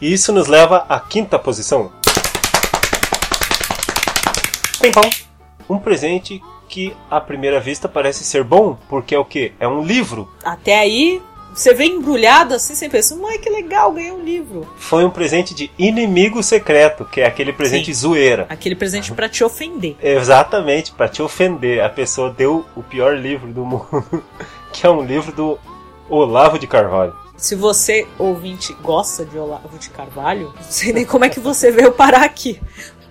E 0.00 0.12
isso 0.12 0.32
nos 0.32 0.46
leva 0.46 0.84
à 0.88 1.00
quinta 1.00 1.38
posição. 1.40 1.90
Pimpão. 4.80 5.08
Um 5.68 5.78
presente 5.78 6.40
que 6.68 6.94
à 7.10 7.20
primeira 7.20 7.58
vista 7.58 7.88
parece 7.88 8.22
ser 8.24 8.44
bom, 8.44 8.76
porque 8.88 9.14
é 9.14 9.18
o 9.18 9.24
quê? 9.24 9.52
É 9.58 9.66
um 9.66 9.82
livro. 9.82 10.28
Até 10.44 10.78
aí, 10.78 11.20
você 11.54 11.74
vem 11.74 11.96
embrulhado 11.96 12.54
assim, 12.54 12.74
você 12.74 12.88
pensa, 12.88 13.18
ai 13.28 13.38
que 13.38 13.50
legal, 13.50 13.92
ganhei 13.92 14.12
um 14.12 14.22
livro. 14.22 14.66
Foi 14.76 15.04
um 15.04 15.10
presente 15.10 15.54
de 15.54 15.70
inimigo 15.78 16.42
secreto, 16.42 17.04
que 17.04 17.20
é 17.20 17.26
aquele 17.26 17.52
presente 17.52 17.94
Sim. 17.94 18.00
zoeira. 18.00 18.46
Aquele 18.48 18.74
presente 18.74 19.12
pra 19.12 19.28
te 19.28 19.44
ofender. 19.44 19.96
Exatamente, 20.02 20.92
pra 20.92 21.08
te 21.08 21.22
ofender. 21.22 21.82
A 21.82 21.88
pessoa 21.88 22.30
deu 22.30 22.64
o 22.74 22.82
pior 22.82 23.16
livro 23.16 23.52
do 23.52 23.64
mundo, 23.64 24.24
que 24.72 24.86
é 24.86 24.90
um 24.90 25.02
livro 25.02 25.32
do 25.32 25.58
Olavo 26.08 26.58
de 26.58 26.66
Carvalho. 26.66 27.14
Se 27.36 27.54
você, 27.54 28.06
ouvinte, 28.18 28.72
gosta 28.82 29.24
de 29.24 29.36
Olavo 29.36 29.78
de 29.78 29.90
Carvalho, 29.90 30.52
não 30.54 30.62
sei 30.70 30.92
nem 30.92 31.04
como 31.04 31.24
é 31.24 31.28
que 31.28 31.40
você 31.40 31.70
veio 31.70 31.92
parar 31.92 32.22
aqui. 32.22 32.60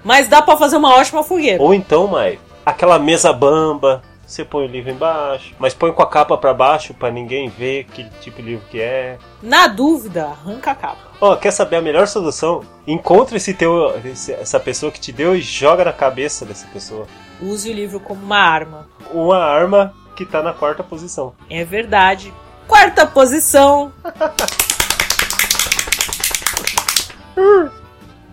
Mas 0.03 0.27
dá 0.27 0.41
pra 0.41 0.57
fazer 0.57 0.77
uma 0.77 0.95
ótima 0.95 1.23
fogueira. 1.23 1.61
Ou 1.61 1.73
então, 1.73 2.07
Mai, 2.07 2.39
aquela 2.65 2.97
mesa 2.97 3.33
bamba, 3.33 4.01
você 4.31 4.45
põe 4.45 4.65
o 4.65 4.67
livro 4.67 4.91
embaixo, 4.91 5.53
mas 5.59 5.73
põe 5.73 5.91
com 5.91 6.01
a 6.01 6.07
capa 6.07 6.37
para 6.37 6.53
baixo 6.53 6.93
para 6.93 7.11
ninguém 7.11 7.49
ver 7.49 7.83
que 7.85 8.09
tipo 8.21 8.41
de 8.41 8.49
livro 8.49 8.65
que 8.69 8.79
é. 8.79 9.17
Na 9.41 9.67
dúvida, 9.67 10.27
arranca 10.27 10.71
a 10.71 10.75
capa. 10.75 11.11
Ó, 11.19 11.33
oh, 11.33 11.37
quer 11.37 11.51
saber 11.51 11.75
a 11.75 11.81
melhor 11.81 12.07
solução? 12.07 12.63
Encontre 12.87 13.37
esse 13.37 13.53
teu, 13.53 13.93
essa 14.39 14.59
pessoa 14.59 14.91
que 14.91 14.99
te 14.99 15.11
deu 15.11 15.35
e 15.35 15.41
joga 15.41 15.85
na 15.85 15.93
cabeça 15.93 16.45
dessa 16.45 16.67
pessoa. 16.67 17.05
Use 17.41 17.69
o 17.69 17.73
livro 17.73 17.99
como 17.99 18.23
uma 18.23 18.39
arma. 18.39 18.87
Uma 19.11 19.37
arma 19.37 19.93
que 20.15 20.25
tá 20.25 20.41
na 20.41 20.53
quarta 20.53 20.83
posição. 20.83 21.33
É 21.49 21.63
verdade. 21.63 22.33
Quarta 22.67 23.05
posição. 23.05 23.91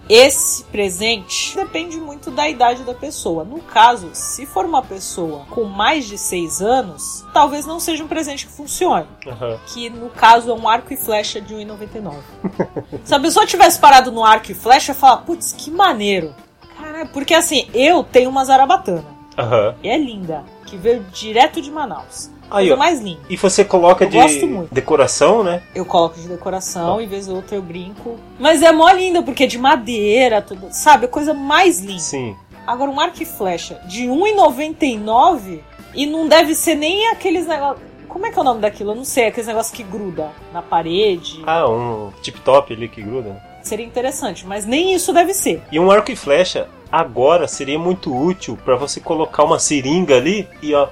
Esse 0.09 0.65
presente 0.65 1.55
depende 1.55 1.99
muito 1.99 2.31
da 2.31 2.49
idade 2.49 2.83
da 2.83 2.95
pessoa. 2.95 3.45
No 3.45 3.61
caso, 3.61 4.11
se 4.15 4.47
for 4.47 4.65
uma 4.65 4.83
pessoa 4.83 5.45
com 5.51 5.65
mais 5.65 6.07
de 6.07 6.17
6 6.17 6.63
anos, 6.63 7.25
talvez 7.35 7.67
não 7.67 7.79
seja 7.79 8.03
um 8.03 8.09
presente 8.09 8.47
que 8.47 8.53
funcione. 8.53 9.07
Uhum. 9.27 9.59
Que 9.67 9.91
no 9.91 10.09
caso 10.09 10.51
é 10.51 10.55
um 10.55 10.67
arco 10.69 10.93
e 10.93 10.97
flecha 10.97 11.41
de 11.41 11.55
1,99. 11.55 12.15
se 13.05 13.15
a 13.15 13.21
pessoa 13.21 13.47
tivesse 13.47 13.79
parado 13.79 14.11
no 14.11 14.25
arco 14.25 14.51
e 14.51 14.55
flecha, 14.55 14.93
eu 14.93 14.95
ia 14.95 15.01
falar, 15.01 15.19
putz, 15.19 15.53
que 15.53 15.71
maneiro. 15.71 16.35
Cara, 16.79 17.07
porque 17.07 17.35
assim, 17.35 17.69
eu 17.75 18.03
tenho 18.03 18.31
uma 18.31 18.45
zarabatana. 18.45 19.05
Uhum. 19.39 19.75
E 19.83 19.89
é 19.89 19.99
linda. 19.99 20.45
Que 20.65 20.77
veio 20.77 21.05
direto 21.13 21.61
de 21.61 21.71
Manaus. 21.71 22.31
Aí, 22.51 22.69
Coisa 22.69 22.75
ó. 22.75 22.79
mais 22.79 23.01
linda. 23.01 23.21
E 23.29 23.37
você 23.37 23.65
coloca 23.65 24.05
Eu 24.05 24.11
de 24.11 24.69
decoração, 24.73 25.43
né? 25.45 25.63
Eu 25.75 25.85
coloco 25.85 26.19
de 26.19 26.27
decoração, 26.29 26.97
Tá. 26.97 27.03
e 27.03 27.07
vez 27.07 27.29
ou 27.29 27.37
outra 27.37 27.57
eu 27.57 27.63
brinco. 27.63 28.17
Mas 28.39 28.63
é 28.63 28.73
mó 28.73 28.91
linda, 28.91 29.23
porque 29.23 29.45
é 29.45 29.47
de 29.47 29.59
madeira, 29.59 30.41
tudo. 30.41 30.69
Sabe? 30.71 31.05
É 31.05 31.09
coisa 31.09 31.35
mais 31.35 31.81
linda. 31.81 31.99
Sim. 32.01 32.35
Agora, 32.67 32.91
um 32.91 33.01
arco 33.01 33.23
e 33.23 33.27
flecha 33.27 33.81
de 33.87 34.07
R$1,99 34.07 35.61
e 35.95 36.07
não 36.07 36.29
deve 36.29 36.55
ser 36.55 36.75
nem 36.75 37.09
aqueles 37.09 37.47
negócios. 37.47 37.87
Como 38.09 38.27
é 38.27 38.31
que 38.31 38.39
é 38.39 38.41
o 38.41 38.45
nome 38.45 38.61
daquilo? 38.61 38.93
Eu 38.93 38.97
não 38.97 39.05
sei, 39.05 39.27
aqueles 39.27 39.47
negócios 39.47 39.75
que 39.75 39.83
gruda 39.83 40.31
na 40.53 40.63
parede. 40.63 41.43
Ah, 41.47 41.69
um 41.69 42.11
tip 42.23 42.39
top 42.41 42.73
ali 42.73 42.89
que 42.89 43.03
gruda. 43.03 43.43
Seria 43.63 43.85
interessante, 43.85 44.47
mas 44.47 44.65
nem 44.65 44.95
isso 44.95 45.13
deve 45.13 45.35
ser. 45.35 45.63
E 45.71 45.79
um 45.79 45.91
arco 45.91 46.11
e 46.11 46.17
flecha 46.17 46.69
agora 46.91 47.47
seria 47.47 47.79
muito 47.79 48.15
útil 48.17 48.59
pra 48.65 48.77
você 48.77 48.99
colocar 48.99 49.45
uma 49.45 49.59
seringa 49.59 50.17
ali 50.17 50.49
e 50.63 50.75
ó, 50.75 50.89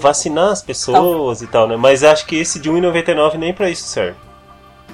vacinar 0.00 0.50
as 0.50 0.62
pessoas 0.62 1.42
e 1.42 1.46
tal, 1.46 1.68
né? 1.68 1.76
Mas 1.76 2.02
acho 2.02 2.26
que 2.26 2.36
esse 2.36 2.58
de 2.58 2.70
1,99 2.70 3.34
nem 3.36 3.52
pra 3.54 3.70
isso 3.70 3.84
serve. 3.84 4.18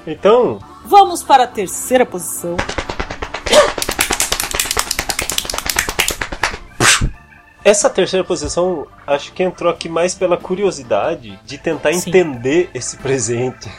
Então, 0.05 0.59
Vamos 0.85 1.23
para 1.23 1.43
a 1.43 1.47
terceira 1.47 2.05
posição. 2.05 2.55
essa 7.67 7.89
terceira 7.89 8.23
posição 8.23 8.87
acho 9.05 9.33
que 9.33 9.43
entrou 9.43 9.69
aqui 9.69 9.89
mais 9.89 10.15
pela 10.15 10.37
curiosidade 10.37 11.37
de 11.43 11.57
tentar 11.57 11.91
Sim. 11.91 12.07
entender 12.09 12.69
esse 12.73 12.95
presente. 12.95 13.69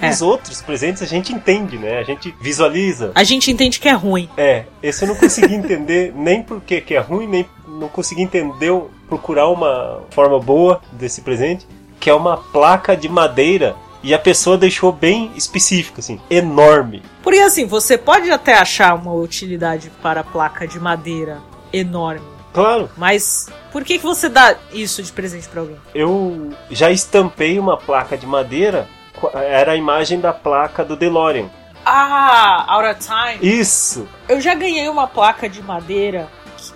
É. 0.00 0.10
Os 0.10 0.22
outros 0.22 0.62
presentes 0.62 1.02
a 1.02 1.06
gente 1.06 1.32
entende, 1.32 1.76
né? 1.76 1.98
A 1.98 2.02
gente 2.02 2.34
visualiza. 2.40 3.12
A 3.14 3.24
gente 3.24 3.50
entende 3.50 3.80
que 3.80 3.88
é 3.88 3.92
ruim. 3.92 4.28
É, 4.36 4.64
esse 4.82 5.04
eu 5.04 5.08
não 5.08 5.16
consegui 5.16 5.54
entender 5.54 6.12
nem 6.16 6.42
porque 6.42 6.80
que 6.80 6.94
é 6.94 7.00
ruim, 7.00 7.26
nem 7.26 7.46
não 7.66 7.88
consegui 7.88 8.22
entender, 8.22 8.72
procurar 9.08 9.48
uma 9.48 10.02
forma 10.10 10.38
boa 10.40 10.80
desse 10.92 11.20
presente, 11.22 11.66
que 12.00 12.10
é 12.10 12.14
uma 12.14 12.36
placa 12.36 12.96
de 12.96 13.08
madeira 13.08 13.76
e 14.02 14.14
a 14.14 14.18
pessoa 14.18 14.56
deixou 14.56 14.92
bem 14.92 15.30
específico, 15.36 16.00
assim, 16.00 16.20
enorme. 16.30 17.02
Porque 17.22 17.40
assim, 17.40 17.66
você 17.66 17.98
pode 17.98 18.30
até 18.30 18.54
achar 18.54 18.94
uma 18.94 19.12
utilidade 19.12 19.90
para 20.02 20.20
a 20.20 20.24
placa 20.24 20.66
de 20.66 20.78
madeira 20.78 21.38
enorme. 21.72 22.38
Claro, 22.52 22.90
Mas 22.96 23.46
por 23.70 23.84
que, 23.84 23.98
que 23.98 24.04
você 24.04 24.28
dá 24.28 24.56
isso 24.72 25.02
de 25.02 25.12
presente 25.12 25.48
para 25.48 25.60
alguém? 25.60 25.76
eu 25.94 26.50
já 26.70 26.90
estampei 26.90 27.58
uma 27.58 27.76
placa 27.76 28.16
de 28.16 28.26
madeira, 28.26 28.88
era 29.34 29.72
a 29.72 29.76
imagem 29.76 30.20
da 30.20 30.32
placa 30.32 30.84
do 30.84 30.96
DeLorean. 30.96 31.46
Ah, 31.84 32.64
Out 32.74 32.88
of 32.90 33.00
Time. 33.08 33.38
Isso! 33.60 34.06
Eu 34.28 34.40
já 34.40 34.54
ganhei 34.54 34.88
uma 34.88 35.06
placa 35.06 35.48
de 35.48 35.62
madeira 35.62 36.28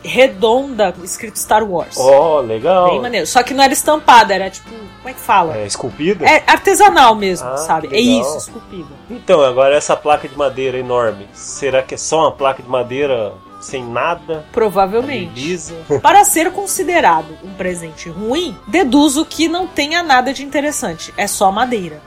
redonda 0.02 0.94
escrito 1.02 1.38
Star 1.38 1.62
Wars. 1.64 1.96
Ó, 1.98 2.40
legal! 2.40 2.90
Bem 2.90 3.00
maneiro. 3.00 3.26
Só 3.26 3.42
que 3.42 3.54
não 3.54 3.62
era 3.62 3.72
estampada, 3.72 4.34
era 4.34 4.50
tipo, 4.50 4.68
como 4.70 5.08
é 5.08 5.12
que 5.12 5.20
fala? 5.20 5.56
É 5.56 5.66
esculpida? 5.66 6.24
É 6.24 6.42
artesanal 6.46 7.14
mesmo, 7.14 7.48
Ah, 7.48 7.56
sabe? 7.56 7.88
É 7.92 8.00
isso, 8.00 8.38
esculpida. 8.38 8.88
Então, 9.10 9.40
agora 9.42 9.74
essa 9.76 9.96
placa 9.96 10.28
de 10.28 10.36
madeira 10.36 10.78
enorme, 10.78 11.28
será 11.32 11.82
que 11.82 11.94
é 11.94 11.98
só 11.98 12.20
uma 12.20 12.32
placa 12.32 12.62
de 12.62 12.68
madeira 12.68 13.32
sem 13.60 13.84
nada? 13.84 14.44
Provavelmente. 14.52 15.32
Lisa? 15.34 15.74
Para 16.02 16.24
ser 16.24 16.50
considerado 16.52 17.36
um 17.44 17.52
presente 17.54 18.08
ruim, 18.08 18.56
deduzo 18.66 19.24
que 19.24 19.46
não 19.48 19.66
tenha 19.66 20.02
nada 20.02 20.32
de 20.32 20.42
interessante. 20.44 21.12
É 21.16 21.26
só 21.26 21.50
madeira. 21.52 22.00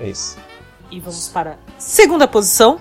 É 0.00 0.08
isso. 0.08 0.36
E 0.90 1.00
vamos 1.00 1.28
para 1.28 1.52
a 1.52 1.56
segunda 1.78 2.26
posição. 2.28 2.80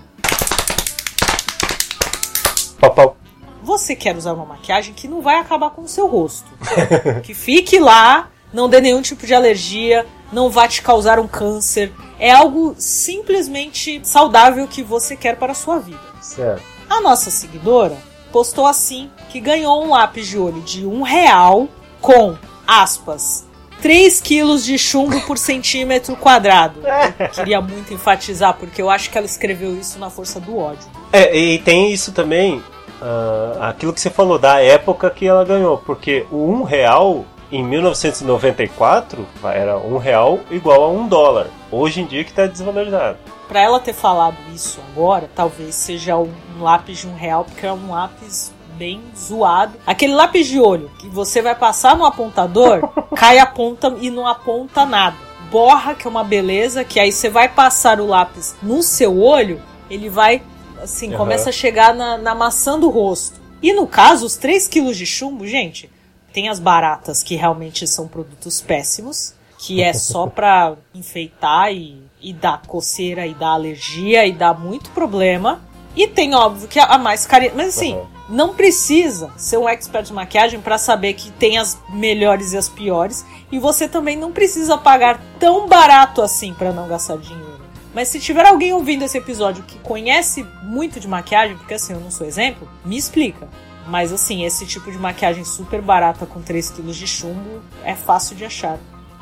Pau, 2.79 2.93
pau. 2.93 3.17
Você 3.63 3.95
quer 3.95 4.15
usar 4.15 4.33
uma 4.33 4.45
maquiagem 4.45 4.93
que 4.93 5.07
não 5.07 5.21
vai 5.21 5.37
acabar 5.37 5.69
com 5.69 5.83
o 5.83 5.87
seu 5.87 6.05
rosto. 6.07 6.51
que 7.23 7.33
fique 7.33 7.79
lá, 7.79 8.29
não 8.53 8.67
dê 8.67 8.81
nenhum 8.81 9.01
tipo 9.01 9.25
de 9.25 9.33
alergia, 9.33 10.05
não 10.31 10.49
vai 10.49 10.67
te 10.67 10.81
causar 10.81 11.17
um 11.19 11.27
câncer. 11.27 11.93
É 12.19 12.31
algo 12.31 12.75
simplesmente 12.77 14.01
saudável 14.03 14.67
que 14.67 14.83
você 14.83 15.15
quer 15.15 15.37
para 15.37 15.53
a 15.53 15.55
sua 15.55 15.79
vida. 15.79 16.01
Certo. 16.21 16.61
A 16.89 16.99
nossa 17.01 17.31
seguidora 17.31 17.97
postou 18.31 18.65
assim 18.65 19.09
que 19.29 19.39
ganhou 19.39 19.83
um 19.83 19.89
lápis 19.91 20.27
de 20.27 20.37
olho 20.37 20.61
de 20.61 20.85
um 20.85 21.01
real 21.03 21.69
com, 22.01 22.37
aspas, 22.67 23.45
3 23.83 24.21
quilos 24.21 24.63
de 24.63 24.77
chumbo 24.77 25.19
por 25.27 25.37
centímetro 25.37 26.15
quadrado. 26.15 26.79
Eu 27.19 27.27
queria 27.35 27.59
muito 27.59 27.93
enfatizar, 27.93 28.53
porque 28.53 28.81
eu 28.81 28.89
acho 28.89 29.09
que 29.09 29.17
ela 29.17 29.27
escreveu 29.27 29.77
isso 29.77 29.99
na 29.99 30.09
força 30.09 30.39
do 30.39 30.57
ódio. 30.57 30.87
É, 31.11 31.35
e 31.37 31.59
tem 31.59 31.91
isso 31.91 32.13
também, 32.13 32.63
ah, 33.01 33.71
aquilo 33.71 33.91
que 33.91 33.99
você 33.99 34.09
falou, 34.09 34.39
da 34.39 34.61
época 34.61 35.09
que 35.09 35.27
ela 35.27 35.43
ganhou. 35.43 35.79
Porque 35.79 36.25
o 36.31 36.49
um 36.49 36.63
real 36.63 37.25
em 37.51 37.61
1994 37.61 39.27
era 39.53 39.77
um 39.77 39.97
real 39.97 40.39
igual 40.49 40.83
a 40.83 40.89
um 40.89 41.05
dólar. 41.05 41.47
Hoje 41.69 41.99
em 41.99 42.05
dia 42.05 42.23
que 42.23 42.29
está 42.29 42.45
desvalorizado. 42.45 43.17
Pra 43.49 43.59
ela 43.59 43.81
ter 43.81 43.93
falado 43.93 44.37
isso 44.55 44.79
agora, 44.93 45.29
talvez 45.35 45.75
seja 45.75 46.15
um 46.15 46.31
lápis 46.61 46.99
de 46.99 47.07
um 47.07 47.15
real, 47.15 47.43
porque 47.43 47.65
é 47.65 47.73
um 47.73 47.91
lápis 47.91 48.53
bem 48.83 49.01
zoado. 49.17 49.77
Aquele 49.87 50.13
lápis 50.13 50.45
de 50.45 50.59
olho 50.59 50.91
que 50.99 51.07
você 51.07 51.41
vai 51.41 51.55
passar 51.55 51.95
no 51.95 52.03
apontador, 52.03 52.81
cai 53.15 53.39
a 53.39 53.45
ponta 53.45 53.95
e 54.01 54.09
não 54.09 54.27
aponta 54.27 54.85
nada. 54.85 55.15
Borra, 55.49 55.95
que 55.95 56.05
é 56.05 56.09
uma 56.09 56.23
beleza, 56.23 56.83
que 56.83 56.99
aí 56.99 57.09
você 57.09 57.29
vai 57.29 57.47
passar 57.47 58.01
o 58.01 58.05
lápis 58.07 58.55
no 58.61 58.83
seu 58.83 59.21
olho, 59.21 59.61
ele 59.89 60.09
vai, 60.09 60.43
assim, 60.81 61.07
Aham. 61.09 61.17
começa 61.17 61.49
a 61.49 61.53
chegar 61.53 61.95
na, 61.95 62.17
na 62.17 62.35
maçã 62.35 62.77
do 62.77 62.89
rosto. 62.89 63.39
E 63.61 63.71
no 63.71 63.87
caso, 63.87 64.25
os 64.25 64.35
3 64.35 64.67
quilos 64.67 64.97
de 64.97 65.05
chumbo, 65.05 65.47
gente, 65.47 65.89
tem 66.33 66.49
as 66.49 66.59
baratas 66.59 67.23
que 67.23 67.35
realmente 67.35 67.87
são 67.87 68.05
produtos 68.05 68.59
péssimos, 68.59 69.33
que 69.57 69.81
é 69.81 69.93
só 69.93 70.27
pra 70.27 70.75
enfeitar 70.93 71.71
e, 71.71 72.03
e 72.21 72.33
dar 72.33 72.63
coceira 72.67 73.25
e 73.25 73.33
dar 73.33 73.51
alergia 73.51 74.25
e 74.27 74.33
dar 74.33 74.59
muito 74.59 74.89
problema. 74.89 75.61
E 75.95 76.05
tem, 76.05 76.35
óbvio, 76.35 76.67
que 76.67 76.79
a, 76.79 76.85
a 76.85 76.97
mais 76.97 77.25
carinha. 77.25 77.53
Mas 77.55 77.77
assim, 77.77 77.95
Uhum. 77.95 78.07
Não 78.33 78.55
precisa 78.55 79.31
ser 79.37 79.57
um 79.57 79.69
expert 79.69 80.07
de 80.07 80.11
maquiagem 80.11 80.59
pra 80.59 80.79
saber 80.79 81.13
que 81.13 81.29
tem 81.31 81.59
as 81.59 81.79
melhores 81.89 82.51
e 82.51 82.57
as 82.57 82.67
piores. 82.67 83.23
E 83.51 83.59
você 83.59 83.87
também 83.87 84.17
não 84.17 84.31
precisa 84.31 84.75
pagar 84.75 85.21
tão 85.39 85.67
barato 85.67 86.19
assim 86.19 86.51
pra 86.51 86.73
não 86.73 86.87
gastar 86.87 87.17
dinheiro. 87.17 87.61
Mas 87.93 88.07
se 88.07 88.19
tiver 88.19 88.47
alguém 88.47 88.73
ouvindo 88.73 89.03
esse 89.03 89.19
episódio 89.19 89.63
que 89.63 89.77
conhece 89.77 90.43
muito 90.63 90.99
de 90.99 91.07
maquiagem, 91.07 91.55
porque 91.55 91.75
assim, 91.75 91.93
eu 91.93 91.99
não 91.99 92.09
sou 92.09 92.25
exemplo, 92.25 92.67
me 92.83 92.97
explica. 92.97 93.47
Mas 93.85 94.11
assim, 94.11 94.43
esse 94.43 94.65
tipo 94.65 94.91
de 94.91 94.97
maquiagem 94.97 95.45
super 95.45 95.79
barata 95.79 96.25
com 96.25 96.41
3 96.41 96.71
kg 96.71 96.91
de 96.91 97.05
chumbo 97.05 97.61
é 97.83 97.93
fácil 97.93 98.35
de 98.35 98.45
achar. 98.45 98.79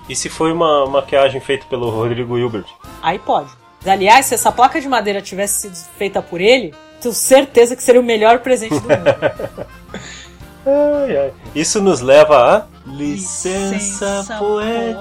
E 0.07 0.15
se 0.15 0.29
foi 0.29 0.53
uma 0.53 0.85
maquiagem 0.87 1.41
feita 1.41 1.65
pelo 1.69 1.89
Rodrigo 1.89 2.37
Hilbert? 2.37 2.65
Aí 3.01 3.19
pode. 3.19 3.49
Aliás, 3.85 4.27
se 4.27 4.35
essa 4.35 4.53
placa 4.53 4.79
de 4.79 4.87
madeira 4.87 5.21
tivesse 5.21 5.63
sido 5.63 5.75
feita 5.97 6.21
por 6.21 6.39
ele, 6.39 6.73
tenho 7.01 7.13
certeza 7.13 7.75
que 7.75 7.83
seria 7.83 7.99
o 7.99 8.03
melhor 8.03 8.39
presente 8.39 8.75
do 8.79 8.81
mundo. 8.81 9.67
Ai, 10.63 11.17
ai. 11.17 11.33
Isso 11.55 11.81
nos 11.81 12.01
leva 12.01 12.37
a. 12.37 12.65
Licença, 12.85 13.73
Licença 13.73 14.37
poética. 14.37 14.97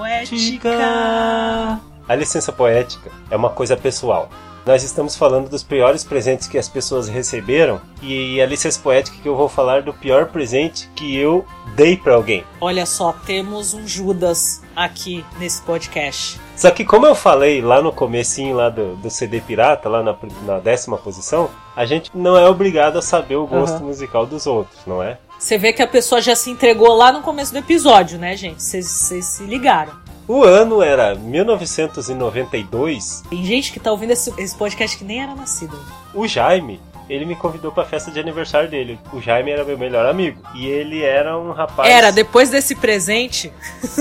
poética. 0.69 1.79
A 2.07 2.15
licença 2.15 2.51
poética 2.51 3.11
é 3.29 3.35
uma 3.35 3.49
coisa 3.51 3.77
pessoal. 3.77 4.29
Nós 4.65 4.83
estamos 4.83 5.15
falando 5.15 5.49
dos 5.49 5.63
piores 5.63 6.03
presentes 6.03 6.47
que 6.47 6.57
as 6.57 6.69
pessoas 6.69 7.07
receberam 7.07 7.81
e 8.01 8.39
a 8.41 8.45
licença 8.45 8.79
poética 8.79 9.17
que 9.21 9.27
eu 9.27 9.35
vou 9.35 9.49
falar 9.49 9.81
do 9.81 9.93
pior 9.93 10.27
presente 10.27 10.87
que 10.95 11.15
eu 11.15 11.45
dei 11.75 11.97
pra 11.97 12.13
alguém. 12.15 12.43
Olha 12.59 12.85
só, 12.85 13.11
temos 13.25 13.73
um 13.73 13.87
Judas 13.87 14.61
aqui 14.75 15.25
nesse 15.39 15.61
podcast. 15.63 16.39
Só 16.61 16.69
que 16.69 16.85
como 16.85 17.07
eu 17.07 17.15
falei 17.15 17.59
lá 17.59 17.81
no 17.81 17.91
comecinho 17.91 18.55
lá 18.55 18.69
do, 18.69 18.95
do 18.97 19.09
CD 19.09 19.41
Pirata, 19.41 19.89
lá 19.89 20.03
na, 20.03 20.15
na 20.45 20.59
décima 20.59 20.95
posição, 20.95 21.49
a 21.75 21.85
gente 21.85 22.11
não 22.13 22.37
é 22.37 22.47
obrigado 22.47 22.99
a 22.99 23.01
saber 23.01 23.35
o 23.35 23.47
gosto 23.47 23.77
Aham. 23.77 23.85
musical 23.85 24.27
dos 24.27 24.45
outros, 24.45 24.77
não 24.85 25.01
é? 25.01 25.17
Você 25.39 25.57
vê 25.57 25.73
que 25.73 25.81
a 25.81 25.87
pessoa 25.87 26.21
já 26.21 26.35
se 26.35 26.51
entregou 26.51 26.93
lá 26.93 27.11
no 27.11 27.23
começo 27.23 27.51
do 27.51 27.57
episódio, 27.57 28.19
né, 28.19 28.37
gente? 28.37 28.61
Vocês 28.61 28.85
se 28.85 29.43
ligaram. 29.43 29.93
O 30.27 30.43
ano 30.43 30.83
era 30.83 31.15
1992. 31.15 33.23
Tem 33.27 33.43
gente 33.43 33.73
que 33.73 33.79
tá 33.79 33.89
ouvindo 33.89 34.11
esse, 34.11 34.31
esse 34.39 34.55
podcast 34.55 34.95
que 34.95 35.03
nem 35.03 35.23
era 35.23 35.33
nascido. 35.33 35.75
O 36.13 36.27
Jaime, 36.27 36.79
ele 37.09 37.25
me 37.25 37.35
convidou 37.35 37.71
pra 37.71 37.83
festa 37.85 38.09
de 38.11 38.19
aniversário 38.19 38.69
dele. 38.69 38.99
O 39.11 39.21
Jaime 39.21 39.51
era 39.51 39.63
meu 39.65 39.77
melhor 39.77 40.05
amigo. 40.05 40.41
E 40.55 40.65
ele 40.67 41.01
era 41.03 41.37
um 41.37 41.51
rapaz. 41.51 41.89
Era, 41.89 42.11
depois 42.11 42.49
desse 42.49 42.75
presente. 42.75 43.51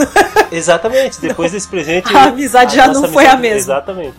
Exatamente, 0.52 1.20
depois 1.20 1.52
desse 1.52 1.68
presente. 1.68 2.06
A 2.16 2.24
amizade 2.24 2.76
já 2.76 2.86
nossa 2.86 3.00
não 3.00 3.08
foi 3.08 3.26
a 3.26 3.32
amizade- 3.32 3.54
mesma. 3.54 3.72
Exatamente. 3.74 4.14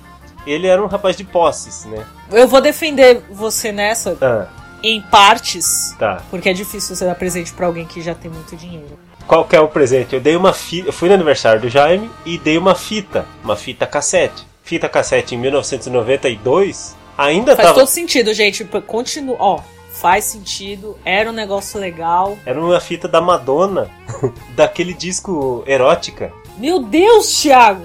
Ele 0.45 0.67
era 0.67 0.83
um 0.83 0.88
rapaz 0.88 1.15
de 1.15 1.23
posses, 1.23 1.85
né? 1.85 2.03
Eu 2.31 2.47
vou 2.47 2.59
defender 2.61 3.21
você 3.29 3.71
nessa 3.71 4.17
Ah, 4.21 4.47
em 4.83 5.00
partes, 5.01 5.95
tá. 6.00 6.23
porque 6.31 6.50
é 6.50 6.53
difícil 6.53 6.95
você 6.95 7.05
dar 7.05 7.13
presente 7.15 7.53
pra 7.53 7.67
alguém 7.67 7.85
que 7.85 8.01
já 8.01 8.15
tem 8.15 8.31
muito 8.31 8.55
dinheiro. 8.55 8.97
Qual 9.27 9.45
que 9.45 9.55
é 9.55 9.59
o 9.61 9.67
presente? 9.67 10.15
Eu 10.15 10.19
dei 10.19 10.35
uma 10.35 10.51
fita. 10.51 10.89
Eu 10.89 10.93
fui 10.93 11.07
no 11.07 11.15
aniversário 11.15 11.61
do 11.61 11.69
Jaime 11.69 12.09
e 12.25 12.39
dei 12.39 12.57
uma 12.57 12.73
fita. 12.73 13.23
Uma 13.43 13.55
fita 13.55 13.85
cassete. 13.85 14.43
Fita 14.63 14.89
cassete 14.89 15.35
em 15.35 15.38
1992. 15.38 16.95
Ainda 17.21 17.55
Faz 17.55 17.67
tava. 17.67 17.79
todo 17.79 17.87
sentido, 17.87 18.33
gente. 18.33 18.65
Continua. 18.65 19.35
Ó, 19.39 19.59
faz 19.91 20.25
sentido. 20.25 20.97
Era 21.05 21.29
um 21.29 21.33
negócio 21.33 21.79
legal. 21.79 22.35
Era 22.45 22.59
uma 22.59 22.79
fita 22.79 23.07
da 23.07 23.21
Madonna. 23.21 23.91
daquele 24.55 24.91
disco 24.93 25.63
erótica. 25.67 26.33
Meu 26.57 26.81
Deus, 26.81 27.41
Thiago! 27.41 27.83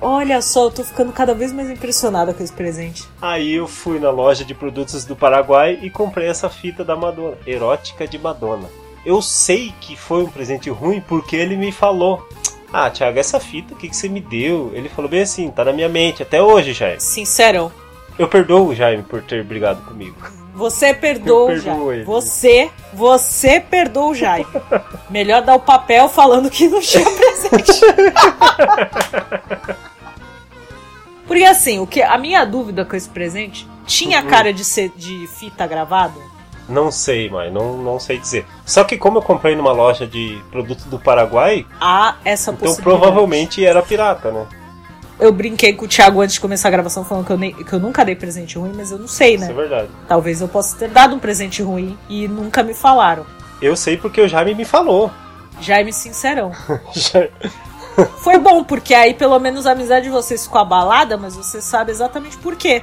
Olha 0.00 0.40
só, 0.42 0.64
eu 0.64 0.70
tô 0.70 0.82
ficando 0.82 1.12
cada 1.12 1.32
vez 1.34 1.52
mais 1.52 1.70
impressionada 1.70 2.34
com 2.34 2.42
esse 2.42 2.52
presente. 2.52 3.04
Aí 3.20 3.52
eu 3.52 3.68
fui 3.68 4.00
na 4.00 4.10
loja 4.10 4.44
de 4.44 4.54
produtos 4.54 5.04
do 5.04 5.14
Paraguai 5.14 5.78
e 5.80 5.90
comprei 5.90 6.26
essa 6.26 6.48
fita 6.48 6.82
da 6.82 6.96
Madonna, 6.96 7.36
erótica 7.46 8.08
de 8.08 8.18
Madonna. 8.18 8.68
Eu 9.04 9.20
sei 9.22 9.72
que 9.80 9.94
foi 9.94 10.24
um 10.24 10.28
presente 10.28 10.70
ruim 10.70 11.00
porque 11.06 11.36
ele 11.36 11.56
me 11.56 11.70
falou: 11.70 12.26
Ah, 12.72 12.90
Thiago, 12.90 13.18
essa 13.18 13.38
fita, 13.38 13.74
o 13.74 13.76
que, 13.76 13.88
que 13.88 13.96
você 13.96 14.08
me 14.08 14.20
deu? 14.20 14.70
Ele 14.74 14.88
falou 14.88 15.10
bem 15.10 15.22
assim: 15.22 15.50
tá 15.50 15.64
na 15.64 15.72
minha 15.72 15.88
mente 15.88 16.22
até 16.22 16.42
hoje, 16.42 16.72
Jaime. 16.72 17.00
Sincerão. 17.00 17.70
Eu 18.22 18.28
perdoo 18.28 18.68
o 18.68 18.74
Jaime 18.74 19.02
por 19.02 19.20
ter 19.20 19.42
brigado 19.42 19.82
comigo. 19.82 20.14
Você 20.54 20.94
perdoa 20.94 21.50
o 21.50 21.58
Jaime. 21.58 22.04
Você, 22.04 22.70
você 22.92 23.58
perdoa 23.58 24.06
o 24.10 24.14
Jaime. 24.14 24.46
Melhor 25.10 25.42
dar 25.42 25.56
o 25.56 25.60
papel 25.60 26.08
falando 26.08 26.48
que 26.48 26.68
não 26.68 26.80
tinha 26.80 27.02
presente. 27.10 27.80
Porque 31.26 31.44
assim, 31.44 31.80
o 31.80 31.86
que 31.86 32.00
a 32.00 32.16
minha 32.16 32.44
dúvida 32.44 32.84
com 32.84 32.94
esse 32.94 33.08
presente 33.08 33.66
tinha 33.86 34.20
Uhum. 34.22 34.28
cara 34.28 34.52
de 34.52 34.64
ser 34.64 34.92
de 34.96 35.26
fita 35.26 35.66
gravada? 35.66 36.20
Não 36.68 36.92
sei, 36.92 37.28
mãe, 37.28 37.50
não, 37.50 37.76
não 37.78 37.98
sei 37.98 38.18
dizer. 38.18 38.46
Só 38.64 38.84
que 38.84 38.96
como 38.96 39.18
eu 39.18 39.22
comprei 39.22 39.56
numa 39.56 39.72
loja 39.72 40.06
de 40.06 40.40
produtos 40.52 40.84
do 40.84 40.96
Paraguai, 40.96 41.66
Há 41.80 42.14
essa 42.24 42.52
então 42.52 42.76
provavelmente 42.76 43.64
era 43.66 43.82
pirata, 43.82 44.30
né? 44.30 44.46
Eu 45.22 45.32
brinquei 45.32 45.72
com 45.72 45.84
o 45.84 45.88
Thiago 45.88 46.20
antes 46.20 46.34
de 46.34 46.40
começar 46.40 46.66
a 46.66 46.70
gravação 46.72 47.04
falando 47.04 47.24
que 47.26 47.32
eu, 47.32 47.38
nem- 47.38 47.52
que 47.54 47.72
eu 47.72 47.78
nunca 47.78 48.04
dei 48.04 48.16
presente 48.16 48.58
ruim, 48.58 48.72
mas 48.74 48.90
eu 48.90 48.98
não 48.98 49.06
sei, 49.06 49.36
Isso 49.36 49.44
é 49.44 49.48
né? 49.48 49.52
verdade. 49.54 49.88
Talvez 50.08 50.40
eu 50.40 50.48
possa 50.48 50.76
ter 50.76 50.88
dado 50.88 51.14
um 51.14 51.18
presente 51.20 51.62
ruim 51.62 51.96
e 52.08 52.26
nunca 52.26 52.62
me 52.62 52.74
falaram. 52.74 53.24
Eu 53.60 53.76
sei 53.76 53.96
porque 53.96 54.20
o 54.20 54.28
Jaime 54.28 54.52
me 54.54 54.64
falou. 54.64 55.10
Jaime 55.60 55.92
Sincerão. 55.92 56.50
Foi 58.18 58.36
bom, 58.38 58.64
porque 58.64 58.94
aí 58.94 59.14
pelo 59.14 59.38
menos 59.38 59.64
a 59.66 59.72
amizade 59.72 60.06
de 60.06 60.10
vocês 60.10 60.42
ficou 60.44 60.60
abalada, 60.60 61.16
mas 61.16 61.36
você 61.36 61.60
sabe 61.60 61.92
exatamente 61.92 62.36
por 62.38 62.56
quê. 62.56 62.82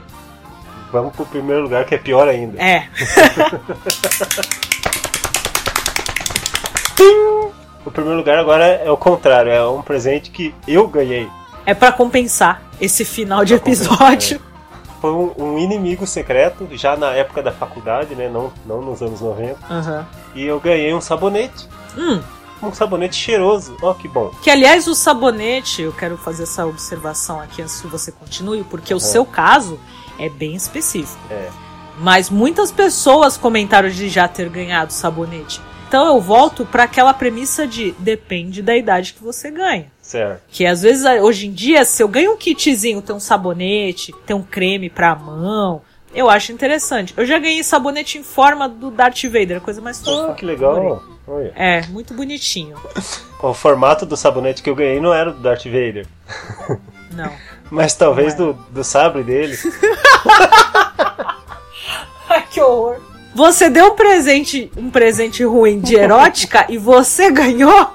Vamos 0.94 1.14
pro 1.14 1.26
primeiro 1.26 1.64
lugar 1.64 1.84
que 1.86 1.94
é 1.94 1.98
pior 1.98 2.28
ainda. 2.30 2.58
É. 2.62 2.88
O 7.86 7.92
primeiro 7.92 8.18
lugar 8.20 8.38
agora 8.38 8.66
é 8.66 8.92
o 8.92 8.98
contrário, 8.98 9.52
é 9.52 9.66
um 9.68 9.82
presente 9.82 10.30
que 10.30 10.54
eu 10.68 10.88
ganhei. 10.88 11.28
É 11.70 11.74
pra 11.76 11.92
compensar 11.92 12.62
esse 12.82 13.06
final 13.06 13.46
de 13.46 13.54
episódio. 13.54 14.42
Foi 15.00 15.12
um, 15.12 15.32
um 15.38 15.60
inimigo 15.60 16.08
secreto, 16.08 16.68
já 16.72 16.98
na 16.98 17.12
época 17.12 17.42
da 17.44 17.52
faculdade, 17.52 18.16
né? 18.16 18.28
Não, 18.28 18.52
não 18.66 18.82
nos 18.82 19.02
anos 19.02 19.22
90. 19.22 19.58
Aham. 19.70 20.08
E 20.36 20.44
eu 20.44 20.60
ganhei 20.60 20.94
um 20.94 21.00
sabonete. 21.00 21.68
Hum, 21.98 22.22
Um 22.64 22.74
sabonete 22.74 23.16
cheiroso. 23.16 23.78
Ó, 23.82 23.94
que 23.94 24.08
bom. 24.08 24.32
que 24.42 24.50
aliás 24.50 24.88
o 24.88 24.96
sabonete, 24.96 25.84
eu 25.84 25.94
quero 25.94 26.18
fazer 26.18 26.44
essa 26.44 26.66
observação 26.66 27.40
aqui 27.40 27.62
antes 27.62 27.80
que 27.80 27.88
você 27.88 28.12
continue, 28.12 28.64
porque 28.64 28.94
o 28.94 29.00
seu 29.00 29.26
caso 29.26 29.80
é 30.18 30.28
bem 30.28 30.56
específico. 30.56 31.22
É. 31.30 31.50
Mas 32.00 32.30
muitas 32.30 32.72
pessoas 32.72 33.38
comentaram 33.38 33.90
de 33.90 34.10
já 34.10 34.28
ter 34.28 34.50
ganhado 34.50 34.92
sabonete. 34.92 35.62
Então 35.88 36.06
eu 36.08 36.20
volto 36.20 36.66
pra 36.66 36.84
aquela 36.84 37.14
premissa 37.14 37.66
de 37.68 37.92
depende 38.00 38.62
da 38.62 38.76
idade 38.76 39.14
que 39.14 39.24
você 39.24 39.50
ganha. 39.52 39.86
Certo. 40.10 40.42
Que 40.50 40.66
às 40.66 40.82
vezes, 40.82 41.06
hoje 41.22 41.46
em 41.46 41.52
dia, 41.52 41.86
se 41.86 42.02
eu 42.02 42.08
ganho 42.08 42.34
um 42.34 42.36
kitzinho, 42.36 43.00
tem 43.00 43.16
um 43.16 43.20
sabonete, 43.20 44.12
tem 44.26 44.36
um 44.36 44.42
creme 44.42 44.90
pra 44.90 45.14
mão, 45.14 45.84
eu 46.12 46.28
acho 46.28 46.52
interessante. 46.52 47.14
Eu 47.16 47.28
já 47.28 47.38
ganhei 47.38 47.64
sabonete 47.64 48.18
em 48.18 48.24
forma 48.24 48.68
do 48.68 48.90
Darth 48.90 49.24
Vader, 49.26 49.58
a 49.58 49.60
coisa 49.60 49.80
mais 49.80 50.04
fofa. 50.04 50.32
Ah, 50.32 50.34
que 50.34 50.44
legal. 50.44 51.04
Olha. 51.28 51.54
É, 51.56 51.86
muito 51.88 52.14
bonitinho. 52.16 52.76
O 53.42 53.54
formato 53.54 54.06
do 54.06 54.18
sabonete 54.18 54.62
que 54.62 54.70
eu 54.70 54.76
ganhei 54.76 55.00
não 55.00 55.14
era 55.14 55.32
do 55.32 55.40
Darth 55.40 55.64
Vader. 55.64 56.06
Não. 57.16 57.32
Mas 57.72 57.94
talvez 57.96 58.38
Não 58.38 58.48
do, 58.48 58.54
do 58.70 58.84
sabre 58.84 59.24
dele. 59.24 59.58
Ai, 62.28 62.44
que 62.52 62.60
horror. 62.60 62.98
Você 63.34 63.70
deu 63.70 63.94
um 63.94 63.96
presente, 63.96 64.70
um 64.76 64.90
presente 64.90 65.42
ruim 65.46 65.80
de 65.80 65.96
erótica 65.96 66.66
e 66.68 66.78
você 66.78 67.32
ganhou 67.32 67.94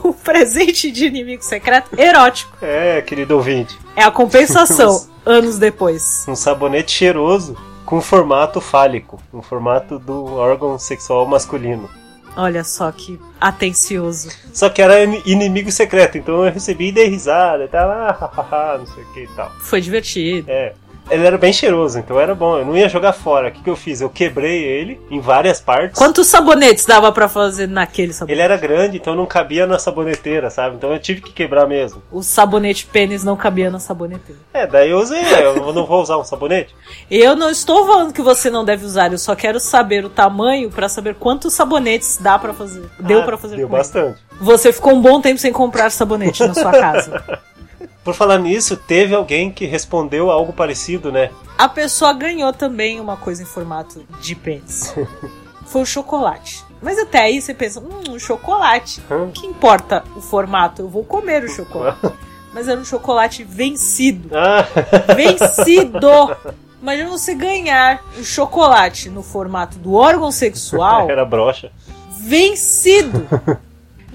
um 0.04 0.12
presente 0.12 0.90
de 0.90 1.06
inimigo 1.06 1.42
secreto 1.42 1.98
erótico. 1.98 2.56
É, 2.62 3.00
querido 3.02 3.36
ouvinte. 3.36 3.78
É 3.96 4.02
a 4.02 4.10
compensação, 4.10 5.06
anos 5.26 5.58
depois. 5.58 6.24
Um 6.28 6.34
sabonete 6.36 6.92
cheiroso 6.92 7.56
com 7.84 8.00
formato 8.00 8.60
fálico. 8.60 9.20
Um 9.32 9.42
formato 9.42 9.98
do 9.98 10.34
órgão 10.34 10.78
sexual 10.78 11.26
masculino. 11.26 11.88
Olha 12.36 12.62
só 12.62 12.90
que 12.92 13.18
atencioso. 13.40 14.28
Só 14.52 14.68
que 14.70 14.80
era 14.80 15.02
in- 15.04 15.20
inimigo 15.26 15.70
secreto, 15.72 16.16
então 16.16 16.44
eu 16.44 16.52
recebi 16.52 16.88
e 16.88 16.92
dei 16.92 17.08
risada 17.08 17.64
e 17.64 17.68
tal, 17.68 17.90
ah, 17.90 18.12
hahaha, 18.12 18.78
não 18.78 18.86
sei 18.86 19.02
o 19.02 19.06
que 19.12 19.20
e 19.24 19.28
tal. 19.28 19.50
Foi 19.60 19.80
divertido. 19.80 20.48
É. 20.48 20.74
Ele 21.10 21.26
era 21.26 21.36
bem 21.36 21.52
cheiroso, 21.52 21.98
então 21.98 22.20
era 22.20 22.34
bom. 22.34 22.58
Eu 22.58 22.64
não 22.64 22.76
ia 22.76 22.88
jogar 22.88 23.12
fora. 23.12 23.48
O 23.48 23.50
que, 23.52 23.62
que 23.62 23.68
eu 23.70 23.74
fiz? 23.76 24.00
Eu 24.00 24.08
quebrei 24.08 24.62
ele 24.62 25.00
em 25.10 25.20
várias 25.20 25.60
partes. 25.60 25.98
Quantos 25.98 26.26
sabonetes 26.28 26.86
dava 26.86 27.10
pra 27.10 27.28
fazer 27.28 27.66
naquele 27.68 28.12
sabonete? 28.12 28.34
Ele 28.36 28.42
era 28.42 28.56
grande, 28.56 28.96
então 28.96 29.14
não 29.14 29.26
cabia 29.26 29.66
na 29.66 29.78
saboneteira, 29.78 30.50
sabe? 30.50 30.76
Então 30.76 30.92
eu 30.92 30.98
tive 30.98 31.20
que 31.20 31.32
quebrar 31.32 31.66
mesmo. 31.66 32.00
O 32.12 32.22
sabonete 32.22 32.86
pênis 32.86 33.24
não 33.24 33.36
cabia 33.36 33.70
na 33.70 33.80
saboneteira. 33.80 34.40
É, 34.54 34.66
daí 34.66 34.90
eu 34.90 34.98
usei. 34.98 35.20
Eu 35.42 35.72
não 35.72 35.84
vou 35.86 36.00
usar 36.00 36.16
um 36.16 36.24
sabonete? 36.24 36.74
Eu 37.10 37.34
não 37.34 37.50
estou 37.50 37.86
falando 37.86 38.12
que 38.12 38.22
você 38.22 38.48
não 38.50 38.64
deve 38.64 38.84
usar, 38.84 39.10
eu 39.12 39.18
só 39.18 39.34
quero 39.34 39.58
saber 39.58 40.04
o 40.04 40.08
tamanho 40.08 40.70
pra 40.70 40.88
saber 40.88 41.14
quantos 41.16 41.52
sabonetes 41.54 42.18
dá 42.20 42.38
pra 42.38 42.54
fazer. 42.54 42.88
Deu 43.00 43.20
Ah, 43.20 43.24
pra 43.24 43.36
fazer 43.36 43.56
Deu 43.56 43.68
com 43.68 43.74
ele. 43.74 43.82
bastante. 43.82 44.18
Você 44.40 44.72
ficou 44.72 44.94
um 44.94 45.00
bom 45.02 45.20
tempo 45.20 45.38
sem 45.38 45.52
comprar 45.52 45.90
sabonete 45.90 46.46
na 46.46 46.54
sua 46.54 46.70
casa. 46.72 47.22
Por 48.04 48.14
falar 48.14 48.38
nisso, 48.38 48.76
teve 48.76 49.14
alguém 49.14 49.50
que 49.50 49.66
respondeu 49.66 50.30
algo 50.30 50.52
parecido, 50.52 51.12
né? 51.12 51.30
A 51.58 51.68
pessoa 51.68 52.12
ganhou 52.12 52.52
também 52.52 52.98
uma 52.98 53.16
coisa 53.16 53.42
em 53.42 53.46
formato 53.46 54.04
de 54.20 54.34
pênis. 54.34 54.94
Foi 55.66 55.82
o 55.82 55.86
chocolate. 55.86 56.64
Mas 56.82 56.98
até 56.98 57.20
aí 57.20 57.40
você 57.40 57.52
pensa, 57.52 57.78
hum, 57.80 58.14
um 58.14 58.18
chocolate. 58.18 59.02
Hum. 59.10 59.24
O 59.28 59.32
que 59.32 59.46
importa 59.46 60.02
o 60.16 60.20
formato? 60.20 60.82
Eu 60.82 60.88
vou 60.88 61.04
comer 61.04 61.44
o 61.44 61.48
chocolate. 61.48 61.98
Mas 62.54 62.66
era 62.66 62.80
um 62.80 62.84
chocolate 62.84 63.44
vencido. 63.44 64.30
Ah, 64.36 64.66
Vencido! 65.14 66.36
Imagina 66.82 67.10
você 67.10 67.34
ganhar 67.34 68.02
um 68.18 68.24
chocolate 68.24 69.10
no 69.10 69.22
formato 69.22 69.78
do 69.78 69.92
órgão 69.92 70.32
sexual 70.32 71.08
era 71.12 71.24
brocha. 71.26 71.70
vencido. 72.18 73.28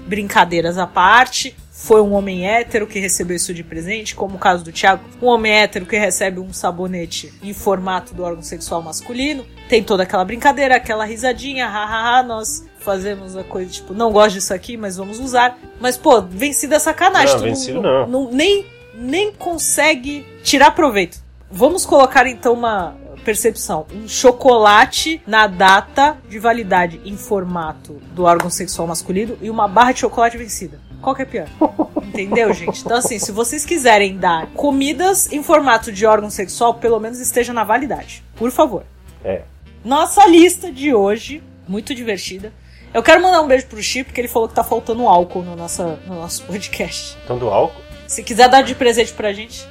Brincadeiras 0.06 0.76
à 0.76 0.86
parte, 0.86 1.56
foi 1.78 2.00
um 2.00 2.14
homem 2.14 2.48
hétero 2.48 2.86
que 2.86 2.98
recebeu 2.98 3.36
isso 3.36 3.52
de 3.52 3.62
presente, 3.62 4.16
como 4.16 4.36
o 4.36 4.38
caso 4.38 4.64
do 4.64 4.72
Thiago, 4.72 5.04
um 5.20 5.26
homem 5.26 5.52
hétero 5.52 5.84
que 5.84 5.98
recebe 5.98 6.40
um 6.40 6.50
sabonete 6.50 7.34
em 7.42 7.52
formato 7.52 8.14
do 8.14 8.22
órgão 8.24 8.42
sexual 8.42 8.80
masculino. 8.80 9.44
Tem 9.68 9.82
toda 9.84 10.02
aquela 10.02 10.24
brincadeira, 10.24 10.76
aquela 10.76 11.04
risadinha, 11.04 11.68
hahaha, 11.68 12.22
nós 12.22 12.64
fazemos 12.78 13.36
a 13.36 13.44
coisa 13.44 13.70
tipo, 13.70 13.92
não 13.92 14.10
gosto 14.10 14.36
disso 14.36 14.54
aqui, 14.54 14.74
mas 14.74 14.96
vamos 14.96 15.20
usar. 15.20 15.58
Mas 15.78 15.98
pô, 15.98 16.22
vencido 16.22 16.74
é 16.74 16.78
sacanagem, 16.78 17.34
Não, 17.34 17.42
vencido 17.42 17.82
não. 17.82 18.30
nem 18.32 18.66
nem 18.94 19.30
consegue 19.30 20.26
tirar 20.42 20.70
proveito. 20.70 21.18
Vamos 21.50 21.84
colocar 21.84 22.26
então 22.26 22.54
uma 22.54 22.96
percepção. 23.26 23.86
Um 23.92 24.08
chocolate 24.08 25.20
na 25.26 25.48
data 25.48 26.16
de 26.28 26.38
validade 26.38 27.00
em 27.04 27.16
formato 27.16 27.94
do 28.12 28.22
órgão 28.22 28.48
sexual 28.48 28.86
masculino 28.86 29.36
e 29.42 29.50
uma 29.50 29.66
barra 29.66 29.90
de 29.90 30.00
chocolate 30.00 30.38
vencida. 30.38 30.78
Qual 31.02 31.14
que 31.14 31.22
é 31.22 31.24
pior? 31.24 31.48
Entendeu, 32.06 32.54
gente? 32.54 32.82
Então, 32.82 32.96
assim, 32.96 33.18
se 33.18 33.32
vocês 33.32 33.66
quiserem 33.66 34.16
dar 34.16 34.46
comidas 34.54 35.30
em 35.32 35.42
formato 35.42 35.90
de 35.90 36.06
órgão 36.06 36.30
sexual, 36.30 36.74
pelo 36.74 37.00
menos 37.00 37.18
esteja 37.18 37.52
na 37.52 37.64
validade. 37.64 38.22
Por 38.36 38.52
favor. 38.52 38.84
É. 39.24 39.42
Nossa 39.84 40.24
lista 40.26 40.70
de 40.70 40.94
hoje, 40.94 41.42
muito 41.66 41.96
divertida. 41.96 42.52
Eu 42.94 43.02
quero 43.02 43.20
mandar 43.20 43.42
um 43.42 43.48
beijo 43.48 43.66
pro 43.66 43.82
Chi, 43.82 44.04
porque 44.04 44.20
ele 44.20 44.28
falou 44.28 44.48
que 44.48 44.54
tá 44.54 44.62
faltando 44.62 45.08
álcool 45.08 45.42
no, 45.42 45.56
nossa, 45.56 45.98
no 46.06 46.14
nosso 46.14 46.44
podcast. 46.44 47.18
Então 47.24 47.36
do 47.36 47.48
álcool. 47.48 47.82
Se 48.06 48.22
quiser 48.22 48.48
dar 48.48 48.62
de 48.62 48.76
presente 48.76 49.12
pra 49.12 49.32
gente. 49.32 49.66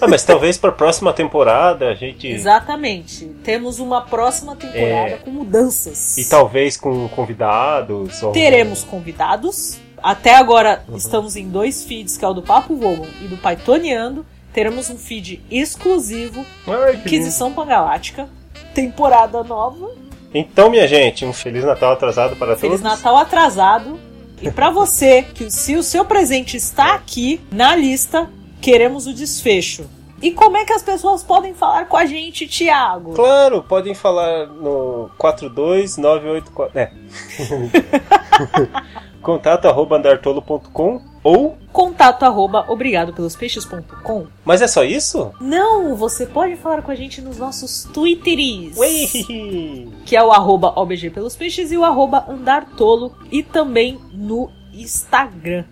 Ah, 0.00 0.08
mas 0.08 0.24
talvez 0.24 0.56
pra 0.58 0.72
próxima 0.72 1.12
temporada 1.12 1.88
a 1.88 1.94
gente. 1.94 2.26
Exatamente. 2.26 3.26
Temos 3.44 3.78
uma 3.78 4.00
próxima 4.02 4.56
temporada 4.56 5.10
É. 5.10 5.18
com 5.24 5.30
mudanças. 5.30 6.16
E 6.18 6.28
talvez 6.28 6.76
com 6.76 7.08
convidados. 7.08 8.22
Ou... 8.22 8.32
Teremos 8.32 8.82
convidados. 8.84 9.78
Até 10.02 10.34
agora 10.36 10.82
Uhum. 10.88 10.96
estamos 10.96 11.36
em 11.36 11.48
dois 11.48 11.84
feeds, 11.84 12.16
que 12.16 12.24
é 12.24 12.28
o 12.28 12.32
do 12.32 12.42
Papo 12.42 12.74
Vogon 12.74 13.06
e 13.22 13.28
do 13.28 13.36
Pythoniando. 13.36 14.24
Teremos 14.52 14.88
um 14.90 14.96
feed 14.96 15.42
exclusivo, 15.50 16.44
Ai. 16.66 16.96
Inquisição 16.96 17.52
Pangalática. 17.52 18.28
Temporada 18.74 19.42
nova. 19.44 19.90
Então, 20.32 20.70
minha 20.70 20.86
gente, 20.88 21.24
um 21.24 21.32
Feliz 21.32 21.64
Natal 21.64 21.92
atrasado 21.92 22.36
para 22.36 22.56
Feliz 22.56 22.80
todos. 22.80 22.96
Natal 22.96 23.16
atrasado. 23.16 23.98
E 24.40 24.50
pra 24.50 24.70
você, 24.70 25.22
que 25.22 25.50
se 25.50 25.76
o 25.76 25.82
seu 25.82 26.04
presente 26.04 26.56
está 26.56 26.94
aqui 26.94 27.40
na 27.52 27.76
lista, 27.76 28.30
queremos 28.60 29.06
o 29.06 29.14
desfecho. 29.14 29.88
E 30.22 30.30
como 30.30 30.56
é 30.56 30.64
que 30.64 30.72
as 30.72 30.82
pessoas 30.82 31.22
podem 31.22 31.54
falar 31.54 31.86
com 31.86 31.96
a 31.96 32.04
gente, 32.04 32.46
Thiago? 32.46 33.14
Claro, 33.14 33.62
podem 33.62 33.94
falar 33.94 34.46
no 34.46 35.10
42984. 35.16 36.78
É. 36.78 36.92
Contato 39.22 39.66
arroba 39.66 39.96
andartolo.com 39.96 41.00
ou. 41.22 41.56
Contato 41.72 42.24
arroba 42.24 42.64
obrigadopelospeixes.com 42.68 44.26
Mas 44.44 44.62
é 44.62 44.66
só 44.66 44.82
isso? 44.82 45.32
Não, 45.40 45.94
você 45.94 46.26
pode 46.26 46.56
falar 46.56 46.82
com 46.82 46.90
a 46.90 46.94
gente 46.94 47.20
nos 47.20 47.38
nossos 47.38 47.84
Twitteries. 47.92 48.78
Ui! 48.78 49.88
Que 50.04 50.16
é 50.16 50.22
o 50.22 50.32
arroba 50.32 50.72
OBG 50.74 51.10
pelos 51.10 51.36
peixes 51.36 51.70
e 51.70 51.76
o 51.76 51.84
arroba 51.84 52.24
andartolo. 52.28 53.14
E 53.30 53.42
também 53.42 53.98
no 54.12 54.50
Instagram. 54.72 55.64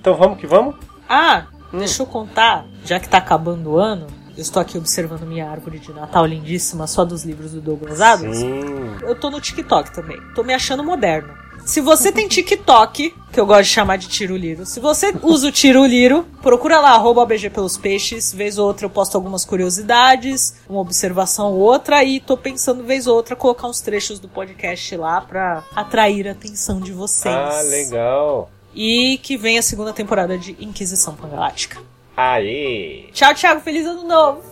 Então 0.00 0.14
vamos 0.14 0.38
que 0.38 0.46
vamos? 0.46 0.76
Ah, 1.08 1.46
Hum. 1.74 1.78
deixa 1.78 2.02
eu 2.02 2.06
contar, 2.06 2.66
já 2.84 3.00
que 3.00 3.08
tá 3.08 3.18
acabando 3.18 3.72
o 3.72 3.78
ano, 3.78 4.06
eu 4.36 4.42
estou 4.42 4.60
aqui 4.60 4.76
observando 4.76 5.22
minha 5.22 5.48
árvore 5.48 5.78
de 5.78 5.92
Natal 5.92 6.26
lindíssima, 6.26 6.86
só 6.86 7.04
dos 7.04 7.24
livros 7.24 7.52
do 7.52 7.60
Douglas 7.60 8.00
Adams. 8.00 8.38
Sim. 8.38 8.96
Eu 9.02 9.14
tô 9.14 9.30
no 9.30 9.40
TikTok 9.40 9.92
também. 9.92 10.18
Tô 10.34 10.42
me 10.42 10.52
achando 10.52 10.82
moderno. 10.82 11.32
Se 11.64 11.80
você 11.80 12.12
tem 12.12 12.28
TikTok, 12.28 13.14
que 13.32 13.40
eu 13.40 13.46
gosto 13.46 13.62
de 13.62 13.68
chamar 13.70 13.96
de 13.96 14.06
Tiruliro, 14.06 14.66
se 14.66 14.80
você 14.80 15.14
usa 15.22 15.48
o 15.48 15.52
Tiruliro, 15.52 16.26
procura 16.42 16.78
lá, 16.78 16.90
arroba 16.90 17.22
OBG 17.22 17.48
pelos 17.48 17.78
peixes. 17.78 18.34
Vez 18.34 18.58
ou 18.58 18.66
outra 18.66 18.84
eu 18.84 18.90
posto 18.90 19.14
algumas 19.14 19.46
curiosidades, 19.46 20.56
uma 20.68 20.80
observação 20.80 21.52
ou 21.52 21.60
outra, 21.60 22.04
e 22.04 22.20
tô 22.20 22.36
pensando, 22.36 22.84
vez 22.84 23.06
ou 23.06 23.16
outra, 23.16 23.34
colocar 23.34 23.66
uns 23.66 23.80
trechos 23.80 24.18
do 24.18 24.28
podcast 24.28 24.94
lá 24.96 25.22
pra 25.22 25.64
atrair 25.74 26.28
a 26.28 26.32
atenção 26.32 26.80
de 26.80 26.92
vocês. 26.92 27.34
Ah, 27.34 27.62
legal. 27.62 28.50
E 28.74 29.18
que 29.22 29.36
vem 29.36 29.58
a 29.58 29.62
segunda 29.62 29.92
temporada 29.92 30.36
de 30.36 30.56
Inquisição 30.60 31.14
Pangalática. 31.14 31.80
Aê! 32.16 33.08
Tchau, 33.12 33.34
Thiago. 33.34 33.60
Feliz 33.60 33.86
ano 33.86 34.04
novo! 34.04 34.42